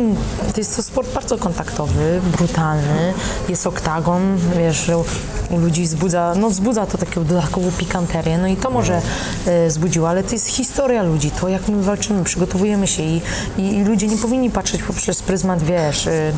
[0.55, 3.14] to jest to sport bardzo kontaktowy, brutalny,
[3.49, 5.05] jest oktagon, wiesz, u
[5.51, 9.03] u ludzi wzbudza, no wzbudza to taką dodatkową pikanterię, no i to może
[9.47, 13.20] e, zbudziło, ale to jest historia ludzi, to jak my walczymy, przygotowujemy się i,
[13.59, 16.33] i, i ludzie nie powinni patrzeć poprzez pryzmat, wiesz, e,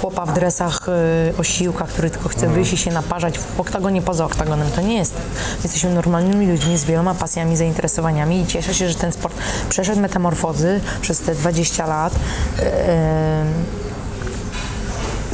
[0.00, 4.24] chłopa w dresach, e, osiłkach, który tylko chce wyjść i się naparzać w oktagonie poza
[4.24, 4.70] oktagonem.
[4.70, 5.14] To nie jest.
[5.14, 9.34] My jesteśmy normalnymi ludźmi z wieloma pasjami, zainteresowaniami i cieszę się, że ten sport
[9.68, 12.14] przeszedł metamorfozy przez te 20 lat.
[12.58, 13.44] E,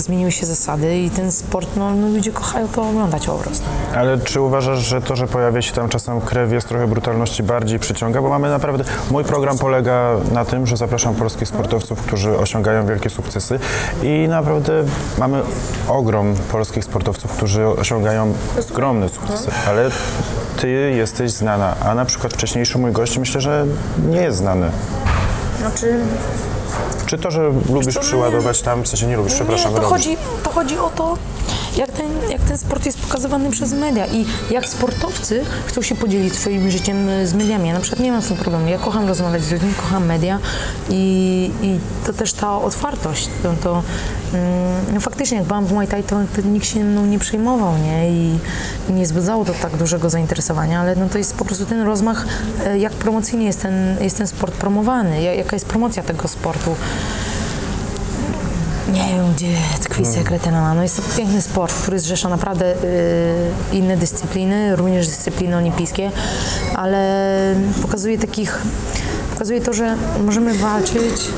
[0.02, 3.64] zmieniły się zasady i ten sport, no, no ludzie kochają to oglądać po prostu.
[3.94, 7.78] Ale czy uważasz, że to, że pojawia się tam czasem krew, jest trochę brutalności bardziej
[7.78, 8.22] przyciąga?
[8.22, 8.84] Bo mamy naprawdę.
[9.10, 13.58] Mój program polega na tym, że zapraszam polskich sportowców, którzy osiągają wielkie sukcesy
[14.02, 14.84] i naprawdę
[15.18, 15.42] mamy
[15.88, 19.50] ogrom polskich sportowców, którzy osiągają skromne sukcesy.
[19.68, 19.90] Ale
[20.60, 23.66] ty jesteś znana, a na przykład wcześniejszy mój gość myślę, że
[24.10, 24.70] nie jest znany.
[25.58, 25.98] Znaczy,
[27.06, 30.04] Czy to, że lubisz co, przyładować tam, w sensie nie lubisz, przepraszam, nie, to robisz.
[30.04, 31.16] chodzi, to chodzi o to,
[31.76, 36.34] jak ten, jak ten sport jest pokazywany przez media i jak sportowcy chcą się podzielić
[36.34, 37.68] swoim życiem e, z mediami.
[37.68, 38.68] Ja na przykład nie mam z tym problemu.
[38.68, 40.38] Ja kocham rozmawiać z ludźmi, kocham media
[40.90, 43.28] i, i to też ta otwartość.
[43.42, 43.82] To, to,
[44.34, 47.72] mm, no faktycznie, jak byłam w Muay Thai, to, to nikt się mną nie przejmował,
[47.78, 48.10] nie?
[48.10, 48.38] I
[48.90, 52.26] nie wzbudzało to tak dużego zainteresowania, ale no to jest po prostu ten rozmach,
[52.66, 56.74] e, jak promocyjnie jest ten, jest ten sport promowany, ja- jaka jest promocja tego sportu.
[58.92, 60.74] Nie wiem, gdzie tkwi sekret MMA.
[60.74, 62.76] No jest to piękny sport, który zrzesza naprawdę y,
[63.72, 66.10] inne dyscypliny, również dyscypliny olimpijskie,
[66.74, 68.62] ale pokazuje takich,
[69.32, 71.28] pokazuje to, że możemy walczyć,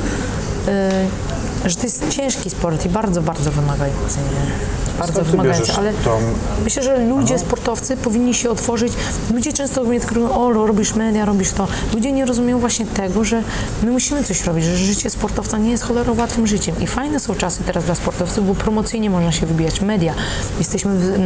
[0.68, 1.33] y,
[1.64, 4.18] że to jest ciężki sport i bardzo, bardzo wymagający.
[4.18, 4.98] Nie?
[4.98, 6.20] Bardzo wymagający, ale tą-
[6.64, 8.92] myślę, że ludzie, sportowcy powinni się otworzyć.
[9.34, 11.66] Ludzie często mnie tylko mówią, o, robisz media, robisz to.
[11.94, 13.42] Ludzie nie rozumieją właśnie tego, że
[13.82, 16.74] my musimy coś robić, że życie sportowca nie jest cholerą łatwym życiem.
[16.80, 19.80] I fajne są czasy teraz dla sportowców, bo promocyjnie można się wybijać.
[19.80, 20.14] Media.
[20.58, 21.18] Jesteśmy w,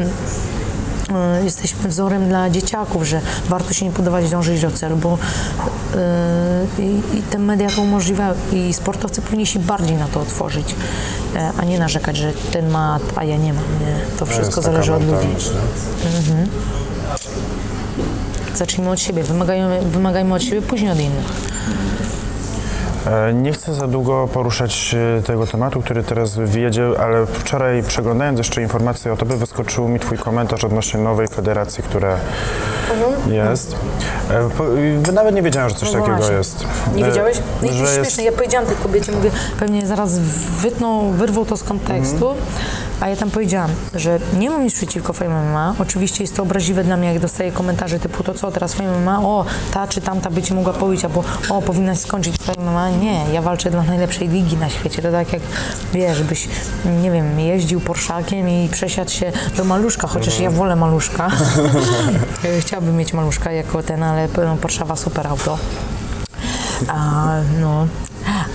[1.45, 5.19] jesteśmy wzorem dla dzieciaków, że warto się nie podawać, dążyć do celu, bo
[5.95, 10.75] e, i, i te media to umożliwiają i sportowcy powinni się bardziej na to otworzyć,
[11.37, 13.65] e, a nie narzekać, że ten ma, a ja nie mam.
[13.65, 14.17] Nie.
[14.19, 15.27] To wszystko zależy od ludzi.
[15.27, 16.47] nie?
[18.57, 21.27] Zacznijmy od siebie, wymagajmy, wymagajmy od siebie, później od innych.
[23.09, 28.39] E, Nie chcę za długo poruszać e, tego tematu, który teraz wyjedzie, ale wczoraj przeglądając
[28.39, 32.17] jeszcze informacje o tobie, wyskoczył mi twój komentarz odnośnie nowej federacji, która
[33.31, 33.77] jest.
[34.31, 36.35] E, Nawet nie wiedziałem, że coś No takiego właśnie.
[36.37, 36.65] jest.
[36.95, 37.37] Nie E, wiedziałeś?
[37.63, 38.23] No i to że jest- śmieszne.
[38.23, 40.19] Ja powiedziałam tej kobiecie, mówię, pewnie zaraz
[40.63, 42.35] wytną, wyrwą to z kontekstu,
[43.01, 45.75] a ja tam powiedziałam, że nie mam nic przeciwko Fame MMA.
[45.79, 49.21] Oczywiście jest to obraźliwe dla mnie, jak dostaję komentarze typu to co, teraz Fame MMA,
[49.23, 52.91] o, ta czy tamta by cię mogła pobić, albo o, powinnaś skończyć Fame MMA.
[52.91, 55.03] Nie, ja walczę dla najlepszej ligi na świecie.
[55.03, 55.43] To tak jak,
[55.93, 56.49] wiesz, byś,
[57.03, 61.29] nie wiem, jeździł Porszakiem i przesiadł się do maluszka, chociaż ja wolę maluszka.
[62.61, 65.59] Chciałabym mieć maluszka jako ten, ale no, Porszawa super auto.
[66.89, 67.27] A,
[67.61, 67.87] no,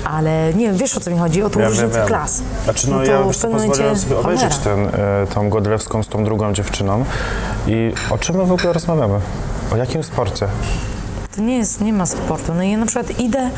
[0.06, 2.08] ale nie wiesz o co mi chodzi, o tą Ja różnicę wiem.
[2.08, 2.42] klas.
[2.64, 4.92] Znaczy, no, to ja wiesz pozwoliłem sobie obejrzeć ten, e,
[5.34, 7.06] tą Godlewską z tą drugą dziewczyną
[7.68, 9.20] i o czym my w ogóle rozmawiamy?
[9.74, 10.48] O jakim sporcie?
[11.36, 12.54] To nie jest, nie ma sportu.
[12.54, 13.50] No i ja na przykład idę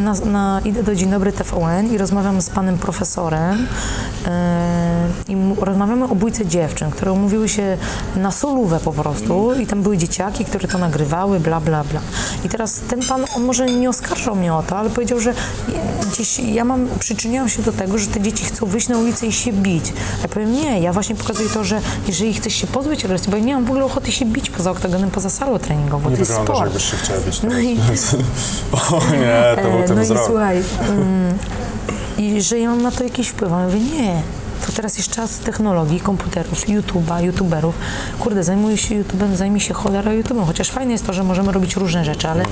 [0.00, 3.66] na, na, idę do Dzień Dobry TVN i rozmawiam z panem profesorem
[4.26, 7.78] e, i rozmawiamy o bójce dziewczyn, które umówiły się
[8.16, 12.00] na solówę po prostu i tam były dzieciaki, które to nagrywały, bla, bla, bla.
[12.44, 15.34] I teraz ten pan, on może nie oskarżał mnie o to, ale powiedział, że
[16.12, 19.32] gdzieś ja mam, przyczyniałam się do tego, że te dzieci chcą wyjść na ulicę i
[19.32, 19.92] się bić.
[20.22, 23.44] Ja powiem, nie, ja właśnie pokazuję to, że jeżeli chcesz się pozbyć agresji, bo ja
[23.44, 26.30] nie mam w ogóle ochoty się bić poza oktagonem, poza salą treningową, Nie to jest
[26.30, 26.70] wyglądasz, sport.
[26.72, 27.42] jakbyś się chciała bić.
[27.42, 27.78] No i,
[28.92, 31.38] O nie, to był ten no i słuchaj, mm,
[32.18, 33.52] i że ja mam na to jakiś wpływ.
[33.52, 34.22] A ja mówię, nie,
[34.66, 37.74] to teraz jest czas technologii, komputerów, YouTube'a, YouTuberów.
[38.20, 41.76] Kurde, zajmuję się YouTube'em, zajmij się cholera YouTube'em, chociaż fajne jest to, że możemy robić
[41.76, 42.44] różne rzeczy, ale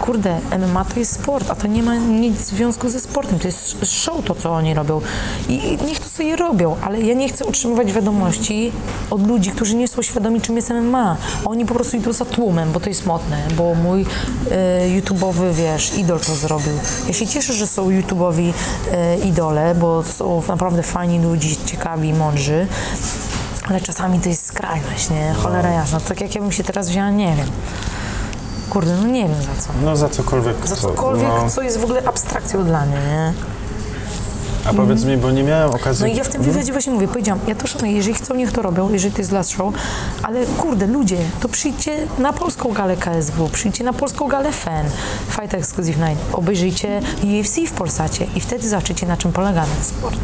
[0.00, 3.48] kurde, MMA to jest sport, a to nie ma nic w związku ze sportem, to
[3.48, 5.00] jest show to, co oni robią.
[5.48, 8.72] I niech to sobie robią, ale ja nie chcę utrzymywać wiadomości
[9.10, 11.16] od ludzi, którzy nie są świadomi, czym jest MMA.
[11.44, 14.06] Oni po prostu idą za tłumem, bo to jest modne, bo mój
[14.50, 16.72] e, YouTube'owy, wiesz, idol to zrobił.
[17.08, 18.52] Ja się cieszę, że są YouTube'owi
[18.92, 22.66] e, idole, bo są naprawdę fajni ludzie, ciekawi, mądrzy.
[23.68, 25.34] Ale czasami to jest skrajność, nie?
[25.42, 26.00] Cholera jasna.
[26.00, 27.46] Tak jak ja bym się teraz wzięła, nie wiem.
[28.70, 29.70] Kurde, no nie wiem za co.
[29.84, 30.66] No za cokolwiek.
[30.66, 31.50] Za co- cokolwiek, no.
[31.50, 33.32] co jest w ogóle abstrakcją dla mnie, nie?
[34.64, 36.06] A powiedz mi, bo nie miałem okazji...
[36.06, 38.52] No i ja w tym wywiadzie właśnie mówię, powiedziałam, ja to szanuję, jeżeli chcą, niech
[38.52, 39.74] to robią, jeżeli to jest last show,
[40.22, 44.86] ale kurde, ludzie, to przyjdźcie na polską galę KSW, przyjdźcie na polską galę FEN,
[45.30, 50.18] Fight Exclusive Night, obejrzyjcie UFC w Polsacie i wtedy zobaczycie, na czym polega ten sport.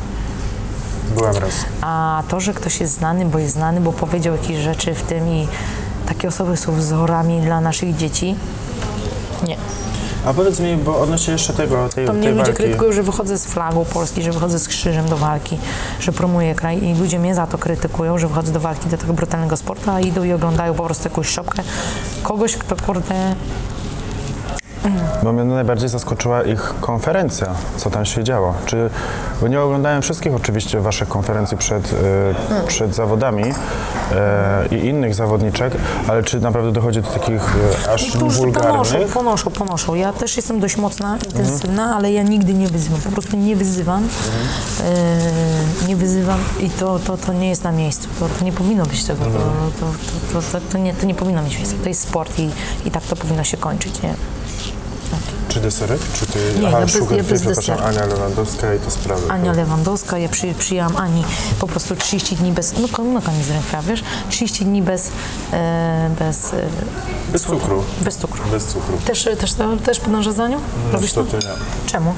[1.14, 1.64] Byłem raz.
[1.80, 5.28] A to, że ktoś jest znany, bo jest znany, bo powiedział jakieś rzeczy w tym
[5.28, 5.48] i
[6.08, 8.36] takie osoby są wzorami dla naszych dzieci,
[9.46, 9.56] nie.
[10.26, 12.56] A powiedz mi, bo odnośnie jeszcze tego, tej, To mnie tej ludzie walki.
[12.56, 15.58] krytykują, że wychodzę z flagą Polski, że wychodzę z krzyżem do walki,
[16.00, 19.12] że promuję kraj i ludzie mnie za to krytykują, że wychodzę do walki do tego
[19.12, 21.62] brutalnego sportu, a idą i oglądają po prostu jakąś szopkę
[22.22, 23.34] kogoś, kto kurde...
[25.22, 27.46] Bo mnie najbardziej zaskoczyła ich konferencja,
[27.76, 28.54] co tam się działo.
[28.66, 28.90] Czy,
[29.40, 31.94] bo nie oglądałem wszystkich oczywiście waszych konferencji przed,
[32.52, 33.44] e, przed zawodami
[34.12, 35.72] e, i innych zawodniczek,
[36.08, 39.08] ale czy naprawdę dochodzi do takich e, aż Niektórzy ponoszą, wulgarnych?
[39.08, 39.94] ponoszą, ponoszą.
[39.94, 44.08] Ja też jestem dość mocna, intensywna, ale ja nigdy nie wyzywam, po prostu nie wyzywam.
[45.84, 48.08] E, nie wyzywam i to, to, to nie jest na miejscu.
[48.20, 49.24] To, to nie powinno być tego.
[49.24, 49.30] To,
[49.80, 49.86] to,
[50.32, 51.76] to, to, to, nie, to nie powinno mieć miejsca.
[51.82, 52.50] To jest sport i,
[52.84, 54.02] i tak to powinno się kończyć.
[54.02, 54.14] Nie?
[55.56, 56.00] Czy deserek?
[56.14, 56.38] Czy ty...
[56.60, 57.78] Nie, Aha, ja bez- Sugar ja bez przepraszam.
[57.84, 59.30] Ania Lewandowska i to sprawy.
[59.30, 61.24] Ania Lewandowska, ja przy, przyjęłam Ani
[61.60, 65.10] po prostu 30 dni bez, no, no koniec ręka, wiesz, 30 dni bez,
[65.52, 66.56] e, bez, e,
[67.32, 67.82] Bez cukru.
[68.00, 68.42] bez cukru.
[68.50, 68.98] Bez cukru.
[69.04, 70.58] Też, też, też podążasz za nią?
[70.92, 71.22] Robisz to?
[71.22, 71.90] Niestety nie.
[71.90, 72.14] Czemu?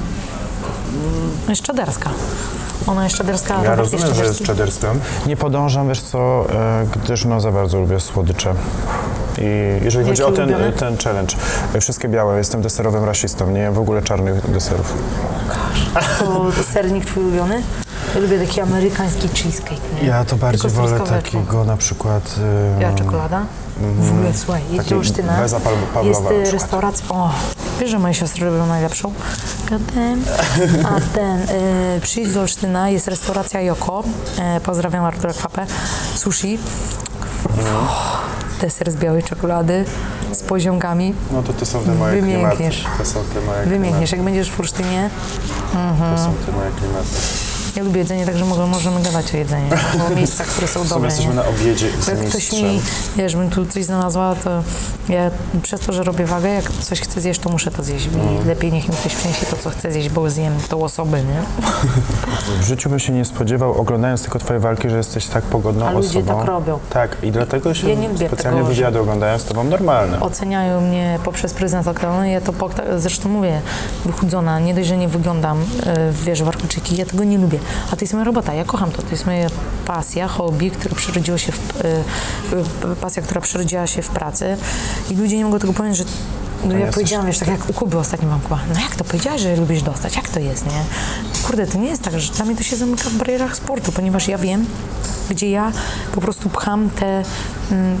[1.49, 2.09] Jest czaderska.
[2.87, 3.63] Ona jest czaderska.
[3.63, 4.87] Ja rozumiem, że jest czaderską.
[5.25, 8.55] Nie podążam, wiesz co, e, gdyż no za bardzo lubię słodycze.
[9.41, 9.45] I
[9.83, 11.35] jeżeli chodzi Jakie o ten, ten challenge,
[11.75, 14.93] e, wszystkie białe, jestem deserowym rasistą, nie jem w ogóle czarnych deserów.
[16.55, 17.61] To sernik twój ulubiony?
[18.15, 19.81] Ja lubię taki amerykański cheesecake.
[20.01, 20.07] Nie?
[20.07, 21.39] Ja to bardziej Tylko z wolę truskaweczką.
[21.39, 22.35] takiego na przykład...
[22.77, 23.45] e, Ja czekolada?
[23.99, 26.53] W ogóle, słuchaj, jedź Taki Olsztyna, bez Pawlowa jest na y, przykład.
[26.53, 27.31] restauracja, o,
[27.79, 29.13] wiesz, że moje siostry robią najlepszą?
[29.69, 30.23] Goddamn.
[30.85, 34.03] A ten, y, przyjdź do Olsztyna, jest restauracja Joko,
[34.57, 35.65] y, pozdrawiam Artura Kwapę,
[36.15, 36.59] sushi,
[38.59, 39.85] deser z białej czekolady,
[40.31, 42.37] z poziomkami, No to to są te moje klimaty.
[42.57, 42.85] Wymiękniesz.
[42.97, 45.09] To są te moje wymiękniesz, jak będziesz w Olsztynie,
[45.73, 46.15] klimaty.
[46.15, 47.48] To są te moje klimaty.
[47.75, 49.67] Ja lubię jedzenie, także mogę, możemy gadać o jedzeniu,
[50.11, 51.05] o miejscach, które są dobre.
[51.09, 52.81] jesteśmy na obiedzie z Jak ktoś mi,
[53.17, 54.49] wiesz, bym tu coś znalazła, to
[55.09, 58.05] ja przez to, że robię wagę, jak coś chcę zjeść, to muszę to zjeść.
[58.43, 61.41] I lepiej niech mi ktoś przyniesie to, co chcę zjeść, bo zjem tą osobę, nie?
[62.61, 65.91] W życiu bym się nie spodziewał, oglądając tylko twoje walki, że jesteś tak pogodną A
[65.91, 66.37] ludzie osobą.
[66.37, 66.79] tak robią.
[66.89, 70.19] Tak, i dlatego się Ja nie lubię specjalnie tego, że- wywiady oglądają z tobą normalne.
[70.19, 72.23] Oceniają mnie poprzez pryzmat okronu.
[72.25, 73.61] Ja to po, zresztą mówię,
[74.05, 77.58] wychudzona, nie dość, że nie wyglądam, e, wiesz, warkoczyki, ja tego nie lubię.
[77.91, 79.01] A to jest moja robota, ja kocham to.
[79.01, 79.47] To jest moja
[79.85, 84.57] pasja, hobby, które przerodziło się w, e, e, pasja, która przerodziła się w pracy
[85.11, 86.03] i ludzie nie mogą tego powiedzieć, że
[86.65, 89.03] no ja jesteś- powiedziałam, wiesz, tak jak u Kuby ostatnio mam Kuba, no jak to
[89.03, 90.83] powiedziałaś, że lubisz dostać, jak to jest, nie?
[91.47, 94.27] Kurde, to nie jest tak, że dla mnie to się zamyka w barierach sportu, ponieważ
[94.27, 94.65] ja wiem,
[95.29, 95.71] gdzie ja
[96.11, 97.23] po prostu pcham te...
[97.71, 97.97] Mm,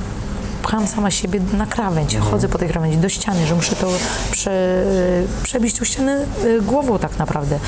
[0.63, 3.87] pcham sama siebie na krawędź, chodzę po tej krawędzi do ściany, że muszę to
[4.31, 4.83] prze,
[5.43, 7.59] przebić tą ścianę y, głową tak naprawdę,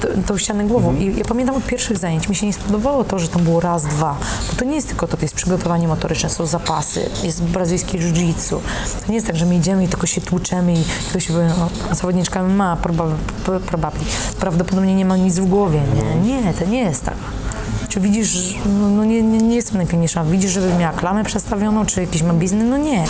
[0.00, 0.94] t- tą ścianę głową.
[0.96, 3.84] I ja pamiętam od pierwszych zajęć, mi się nie spodobało to, że tam było raz,
[3.84, 4.16] dwa,
[4.50, 8.58] bo to nie jest tylko to, to jest przygotowanie motoryczne, są zapasy, jest brazylijskie jiu-jitsu.
[9.06, 12.42] To nie jest tak, że my idziemy i tylko się tłuczemy i ktoś no, zawodniczka
[12.42, 13.14] ma probably,
[14.40, 16.30] prawdopodobnie nie ma nic w głowie, nie?
[16.42, 17.14] Nie, to nie jest tak.
[17.88, 22.00] Czy widzisz, no, no nie, nie, nie jestem najpiękniejsza, widzisz, żeby miała klamę przestawioną, czy
[22.00, 22.64] jakiś ma biznes?
[22.70, 22.98] No nie.
[22.98, 23.08] Mm.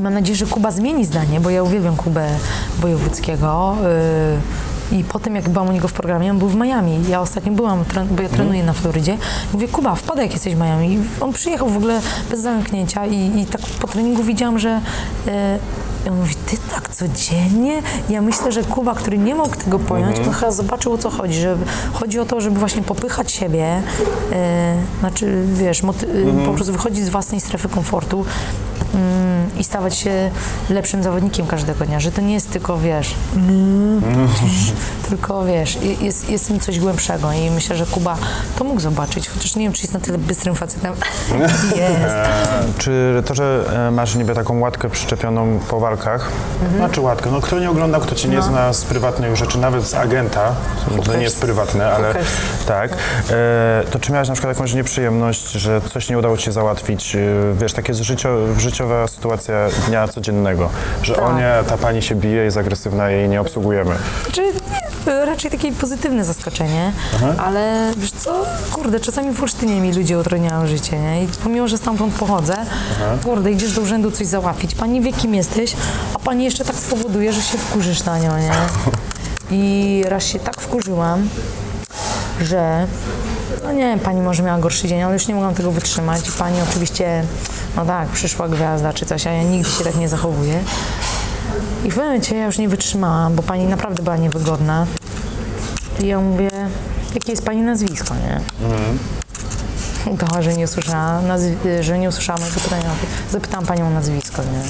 [0.00, 2.28] Mam nadzieję, że Kuba zmieni zdanie, bo ja uwielbiam Kubę
[2.80, 3.76] Wojewódzkiego.
[3.82, 7.08] Yy, I po tym, jak byłam u niego w programie, on był w Miami.
[7.08, 9.18] Ja ostatnio byłam, bo ja trenuję na Florydzie.
[9.52, 10.94] Mówię, Kuba, wpadaj, jak jesteś w Miami.
[10.94, 14.80] I on przyjechał w ogóle bez zamknięcia i, i tak po treningu widziałam, że
[15.26, 15.32] yy,
[16.10, 17.82] on mówi, ty tak codziennie?
[18.08, 21.34] Ja myślę, że Kuba, który nie mógł tego pojąć, on chyba zobaczył o co chodzi,
[21.40, 21.56] że
[21.92, 23.82] chodzi o to, żeby właśnie popychać siebie,
[24.32, 26.06] e, znaczy wiesz, moty-
[26.46, 28.24] po prostu wychodzić z własnej strefy komfortu
[28.94, 30.30] mm, i stawać się
[30.70, 33.14] lepszym zawodnikiem każdego dnia, że to nie jest tylko, wiesz,
[35.08, 38.16] tylko, wiesz, je- jest, jest tym coś głębszego i myślę, że Kuba
[38.58, 40.94] to mógł zobaczyć, chociaż nie wiem, czy jest na tyle bystrym facetem.
[41.76, 42.16] jest.
[42.78, 46.30] Czy to, że e, masz niby taką łatkę przyczepioną po walkach,
[46.76, 47.30] Znaczy łatkę.
[47.30, 50.54] No kto nie ogląda, kto cię nie zna z prywatnych rzeczy, nawet z agenta,
[51.06, 52.14] to nie jest prywatne, ale
[52.66, 52.90] tak,
[53.30, 57.16] e, to czy miałeś na przykład jakąś nieprzyjemność, że coś nie udało ci się załatwić,
[57.16, 57.18] e,
[57.60, 58.28] wiesz, takie życio,
[58.58, 59.45] życiowa sytuacja
[59.88, 60.70] dnia codziennego,
[61.02, 61.24] że Tak.
[61.24, 63.94] o nie, ta pani się bije, jest agresywna, jej nie obsługujemy.
[64.32, 66.92] Czy nie, raczej takie pozytywne zaskoczenie,
[67.38, 71.24] ale wiesz co, kurde, czasami w Olsztynie mi ludzie utrudniają życie, nie?
[71.24, 72.56] I pomimo, że stamtąd pochodzę,
[73.24, 75.76] kurde, idziesz do urzędu coś załatwić, pani wie kim jesteś,
[76.14, 78.52] a pani jeszcze tak spowoduje, że się wkurzysz na nią, nie?
[79.58, 81.28] I raz się tak wkurzyłam,
[82.40, 82.86] że
[83.66, 86.30] no nie wiem, pani może miała gorszy dzień, ale już nie mogłam tego wytrzymać.
[86.38, 87.24] Pani oczywiście,
[87.76, 90.58] no tak, przyszła gwiazda czy coś, a ja nigdy się tak nie zachowuję.
[91.84, 94.86] I w momencie ja już nie wytrzymałam, bo pani naprawdę była niewygodna.
[96.00, 96.50] I ja mówię,
[97.14, 98.40] jakie jest pani nazwisko, nie?
[100.12, 102.90] Udała, że nie usłyszała, nazwi- że nie usłyszała mojego pytania.
[103.30, 104.62] Zapytałam panią o nazwisko, nie?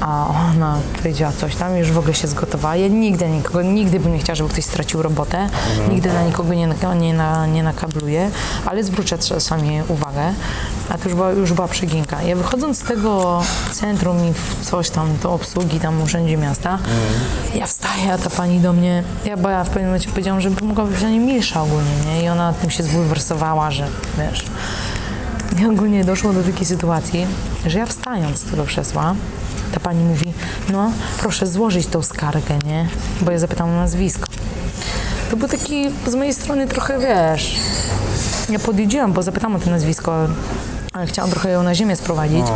[0.00, 2.76] A ona powiedziała coś tam, już w ogóle się zgotowała.
[2.76, 5.48] Ja nigdy nikogo, nigdy bym nie chciała, żeby ktoś stracił robotę.
[5.90, 6.68] Nigdy na nikogo nie,
[7.00, 8.30] nie, na, nie nakabluję,
[8.66, 10.32] ale zwrócę czasami uwagę.
[10.88, 12.22] A to już była, już była przeginka.
[12.22, 13.42] Ja wychodząc z tego
[13.72, 16.78] centrum i w coś tam, do obsługi tam w urzędzie miasta,
[17.54, 20.50] ja wstaję, a ta pani do mnie, ja, bo ja w pewnym momencie powiedziałam, że
[20.62, 22.22] mogła być na nie milsza ogólnie, nie?
[22.22, 23.88] I ona tym się zbulwersowała, że
[24.18, 24.44] wiesz...
[25.56, 27.26] I ogólnie doszło do takiej sytuacji,
[27.66, 29.14] że ja wstając z tego krzesła,
[29.74, 30.32] ta pani mówi,
[30.72, 32.88] no proszę złożyć tą skargę, nie?
[33.20, 34.26] Bo ja zapytałam o nazwisko.
[35.30, 37.56] To był taki z mojej strony trochę, wiesz,
[38.50, 40.28] ja podjedziłam, bo zapytałam o to nazwisko,
[40.92, 42.46] ale chciałam trochę ją na ziemię sprowadzić.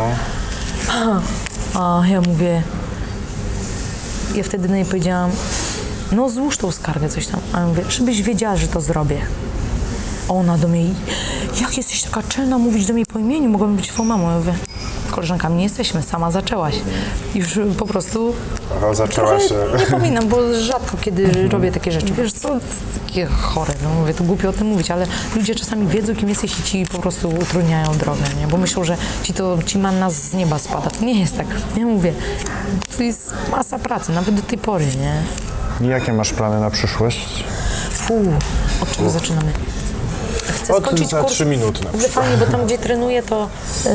[1.75, 2.63] A ja mówię,
[4.35, 5.31] ja wtedy do niej powiedziałam,
[6.13, 7.41] no złóż tą skargę, coś tam.
[7.53, 9.21] A ja mówię, żebyś wiedziała, że to zrobię.
[10.33, 10.85] Ona do mnie,
[11.61, 14.31] jak jesteś taka czelna mówić do mnie po imieniu, mogłabym być twoją mamą.
[14.31, 14.55] Ja mówię,
[15.11, 16.75] koleżankami nie jesteśmy, sama zaczęłaś.
[17.35, 18.35] Już po prostu
[18.91, 19.55] o, zaczęła trochę się...
[19.79, 22.13] nie powinnam, bo rzadko kiedy robię takie rzeczy.
[22.13, 22.49] Wiesz co,
[23.07, 25.07] takie chore, no mówię, to głupio o tym mówić, ale
[25.37, 28.47] ludzie czasami wiedzą, kim jesteś i ci po prostu utrudniają drogę, nie?
[28.47, 30.91] Bo myślą, że ci to, ci manna z nieba spada.
[30.91, 31.47] To nie jest tak.
[31.77, 32.13] Ja mówię,
[32.97, 35.23] to jest masa pracy, nawet do tej pory, nie?
[35.87, 37.45] I jakie masz plany na przyszłość?
[37.91, 38.15] Fu,
[38.83, 39.53] od czego zaczynamy?
[40.43, 41.33] Chcę Od skończyć za kurs.
[41.33, 43.49] trzy minuty na ogóle fajnie, bo tam, gdzie trenuję, to
[43.85, 43.91] yy,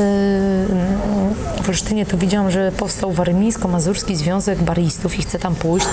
[1.62, 5.86] w Olsztynie to widziałam, że powstał Warmińsko-Mazurski Związek Baristów i chcę tam pójść.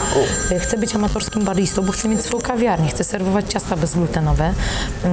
[0.52, 2.90] Yy, Chcę być amatorskim baristą, bo chcę mieć swoją kawiarnię.
[2.90, 4.54] Chcę serwować ciasta bezglutenowe,
[5.04, 5.10] yy,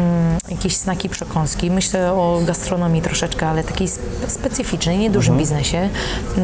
[0.54, 1.70] jakieś snaki, przekąski.
[1.70, 5.88] Myślę o gastronomii troszeczkę, ale takiej spe- specyficznej, niedużym biznesie.
[6.36, 6.42] Yy,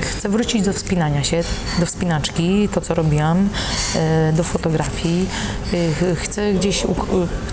[0.00, 1.44] Chcę wrócić do wspinania się,
[1.80, 3.48] do wspinaczki, to co robiłam,
[3.96, 5.26] e, do fotografii.
[5.72, 6.82] E, ch- Chcę gdzieś,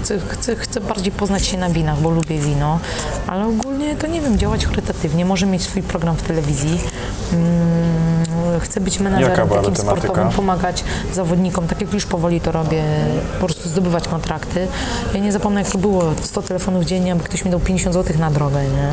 [0.02, 2.80] chcę, chcę, chcę bardziej poznać się na winach, bo lubię wino,
[3.28, 6.80] ale ogólnie to nie wiem, działać charytatywnie, może mieć swój program w telewizji.
[8.54, 10.08] Mm, Chcę być menadżerem takim tematyka?
[10.08, 10.84] sportowym, pomagać
[11.14, 12.84] zawodnikom, tak jak już powoli to robię,
[13.40, 14.68] po prostu zdobywać kontrakty.
[15.14, 18.18] Ja nie zapomnę, jak to było, 100 telefonów dziennie, aby ktoś mi dał 50 zł
[18.20, 18.90] na drogę, nie?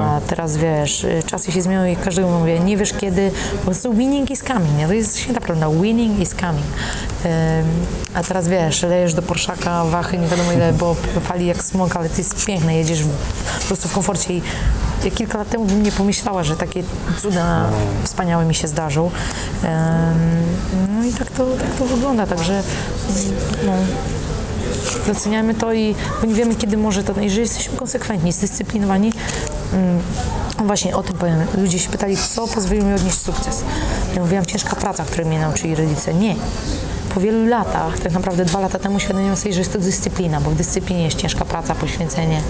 [0.00, 4.30] A teraz wiesz, czasy się zmieniają i każdego mówię, nie wiesz kiedy, po prostu winning
[4.30, 4.86] is coming, nie?
[4.86, 6.66] To jest święta prawda, winning is coming.
[8.14, 10.96] A teraz wiesz, lejesz do Porszaka wachy, nie wiadomo ile, bo
[11.28, 13.02] pali jak smog, ale to jest piękne, jedziesz
[13.60, 14.42] po prostu w komforcie i
[15.04, 16.82] ja kilka lat temu bym nie pomyślała, że takie
[17.22, 17.68] cuda
[18.04, 19.10] wspaniałe mi się zdarzą.
[20.96, 22.62] No i tak to, tak to wygląda, także
[23.66, 23.72] no,
[25.06, 29.12] doceniamy to i bo nie wiemy, kiedy może to, jeżeli jesteśmy konsekwentni, zdyscyplinowani,
[29.72, 30.02] mm,
[30.58, 31.38] właśnie o tym powiem.
[31.58, 33.64] Ludzie się pytali, co pozwoliło mi odnieść sukces.
[34.14, 36.14] Ja mówiłam, ciężka praca, której mnie nauczyli rodzice.
[36.14, 36.34] Nie.
[37.14, 40.50] Po wielu latach, tak naprawdę dwa lata temu świadomiłam sobie, że jest to dyscyplina, bo
[40.50, 42.42] w dyscyplinie jest ciężka praca, poświęcenie,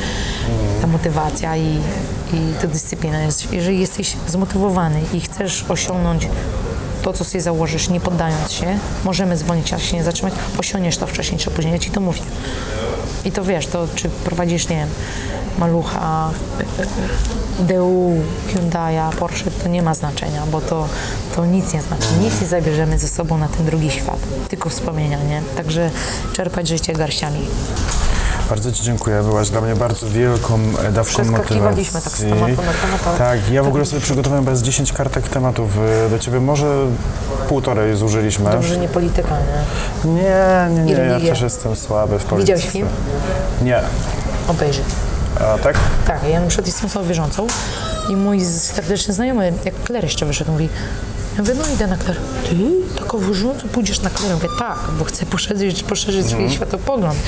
[0.81, 1.79] ta motywacja i,
[2.33, 3.23] i to dyscyplina.
[3.23, 6.29] Jest, jeżeli jesteś zmotywowany i chcesz osiągnąć
[7.03, 11.07] to, co sobie założysz, nie poddając się, możemy zwolnić, a się nie zatrzymać, osiągniesz to
[11.07, 12.21] wcześniej czy później, ja ci to mówię.
[13.25, 14.89] I to wiesz, to czy prowadzisz, nie wiem,
[15.59, 16.31] Malucha,
[17.59, 18.13] DU,
[18.55, 20.89] Hyundai'a, Porsche, to nie ma znaczenia, bo to,
[21.37, 22.07] to nic nie znaczy.
[22.21, 24.19] Nic nie zabierzemy ze sobą na ten drugi świat,
[24.49, 25.43] tylko wspomnienia, nie?
[25.57, 25.91] Także
[26.33, 27.41] czerpać życie garściami.
[28.49, 29.23] Bardzo Ci dziękuję.
[29.23, 30.55] Byłaś dla mnie bardzo wielką
[30.89, 32.03] e, dawką Przeskakiwaliśmy motywacji.
[32.03, 35.71] tak z tematu na temat, Tak, ja w ogóle sobie przygotowałem bez 10 kartek tematów
[36.07, 36.41] e, do Ciebie.
[36.41, 36.87] Może
[37.49, 38.51] półtorej zużyliśmy.
[38.51, 39.37] Dobrze, nie polityka,
[40.05, 40.13] nie?
[40.13, 41.19] Nie, nie, nie.
[41.21, 42.53] I Ja też jestem słaby w polityce.
[42.57, 42.89] Widziałeś film?
[43.63, 43.81] Nie.
[44.49, 44.85] Obejrzyj.
[45.41, 45.77] A tak?
[46.07, 47.47] Tak, ja na przykład jestem osobą wierzącą
[48.11, 50.69] I mój serdeczny znajomy, jak Kler jeszcze wyszedł, mówi,
[51.37, 52.17] ja mówię, no idę na Kler.
[52.49, 52.57] Ty,
[52.99, 54.29] tak owożąco pójdziesz na Kler?
[54.29, 57.19] Ja mówię, tak, bo chcę poszerzyć, poszerzyć swój światopogląd.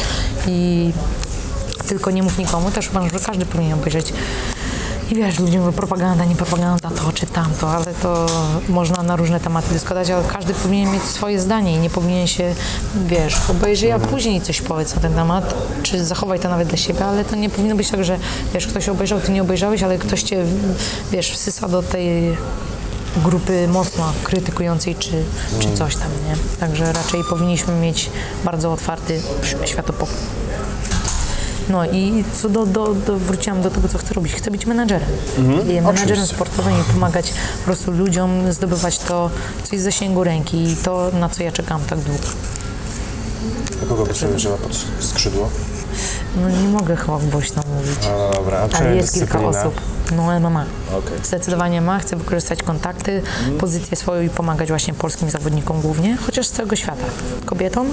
[0.47, 0.91] I
[1.89, 4.13] tylko nie mów nikomu, też uważam, że każdy powinien obejrzeć.
[5.11, 8.27] I wiesz, ludzie mówią propaganda, nie propaganda, to czy tamto, ale to
[8.69, 12.55] można na różne tematy dyskutować, ale każdy powinien mieć swoje zdanie i nie powinien się,
[13.07, 17.07] wiesz, obejrzyj, a później coś powiedz na ten temat, czy zachowaj to nawet dla siebie,
[17.07, 18.19] ale to nie powinno być tak, że
[18.55, 20.45] wiesz, ktoś obejrzał, ty nie obejrzałeś, ale ktoś cię,
[21.13, 22.37] wiesz, wsysa do tej
[23.17, 25.25] grupy mocno krytykującej czy,
[25.59, 26.37] czy coś tam, nie?
[26.61, 28.11] Także raczej powinniśmy mieć
[28.45, 29.21] bardzo otwarty
[29.65, 30.21] światopogląd.
[31.69, 34.33] No i co do, do, do, wróciłam do tego, co chcę robić.
[34.33, 35.09] Chcę być menadżerem.
[35.39, 36.27] I menadżerem Oczywiście.
[36.27, 39.31] sportowym i pomagać po prostu ludziom zdobywać to,
[39.63, 42.25] co jest w zasięgu ręki i to, na co ja czekam tak długo.
[43.83, 45.51] A kogo by sobie wzięła pod skrzydło?
[46.37, 47.99] No nie mogę chyba głośno mówić.
[48.03, 49.81] No dobra, a Ale jest kilka osób.
[50.17, 50.65] No MMA.
[50.89, 51.19] Okej.
[51.23, 53.23] Zdecydowanie ma, chcę wykorzystać kontakty,
[53.61, 57.05] pozycję swoją i pomagać właśnie polskim zawodnikom głównie, chociaż z całego świata.
[57.45, 57.89] Kobietom,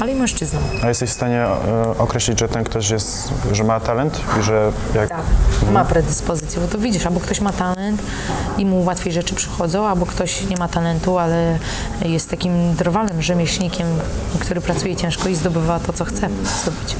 [0.00, 0.62] ale i mężczyznom.
[0.82, 4.72] A jesteś w stanie e, określić, że ten ktoś jest, że ma talent i że
[4.94, 5.08] jak...
[5.08, 5.22] Tak,
[5.72, 8.02] ma predyspozycję, bo to widzisz, albo ktoś ma talent
[8.58, 11.58] i mu łatwiej rzeczy przychodzą, albo ktoś nie ma talentu, ale
[12.04, 13.86] jest takim drwalem, rzemieślnikiem,
[14.40, 16.28] który pracuje ciężko i zdobywa to, co chce
[16.62, 16.96] zdobyć.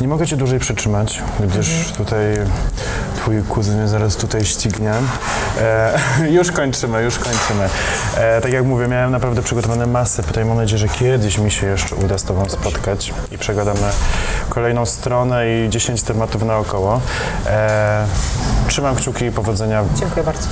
[0.00, 2.24] Nie mogę cię dłużej przytrzymać, gdyż tutaj
[3.16, 4.92] twój kuzyn zaraz tutaj ścignie.
[5.60, 5.98] E,
[6.38, 7.68] już kończymy, już kończymy.
[8.16, 10.44] E, tak jak mówię, miałem naprawdę przygotowane masę pytań.
[10.44, 13.90] Mam nadzieję, że kiedyś mi się jeszcze uda z tobą spotkać i przegadamy
[14.48, 17.00] kolejną stronę i 10 tematów naokoło.
[17.46, 18.06] E,
[18.68, 19.84] trzymam kciuki i powodzenia.
[19.94, 20.48] Dziękuję bardzo.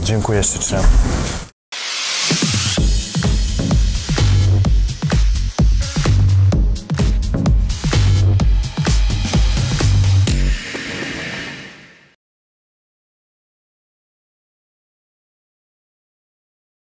[0.00, 0.78] Dziękuję ślicznie.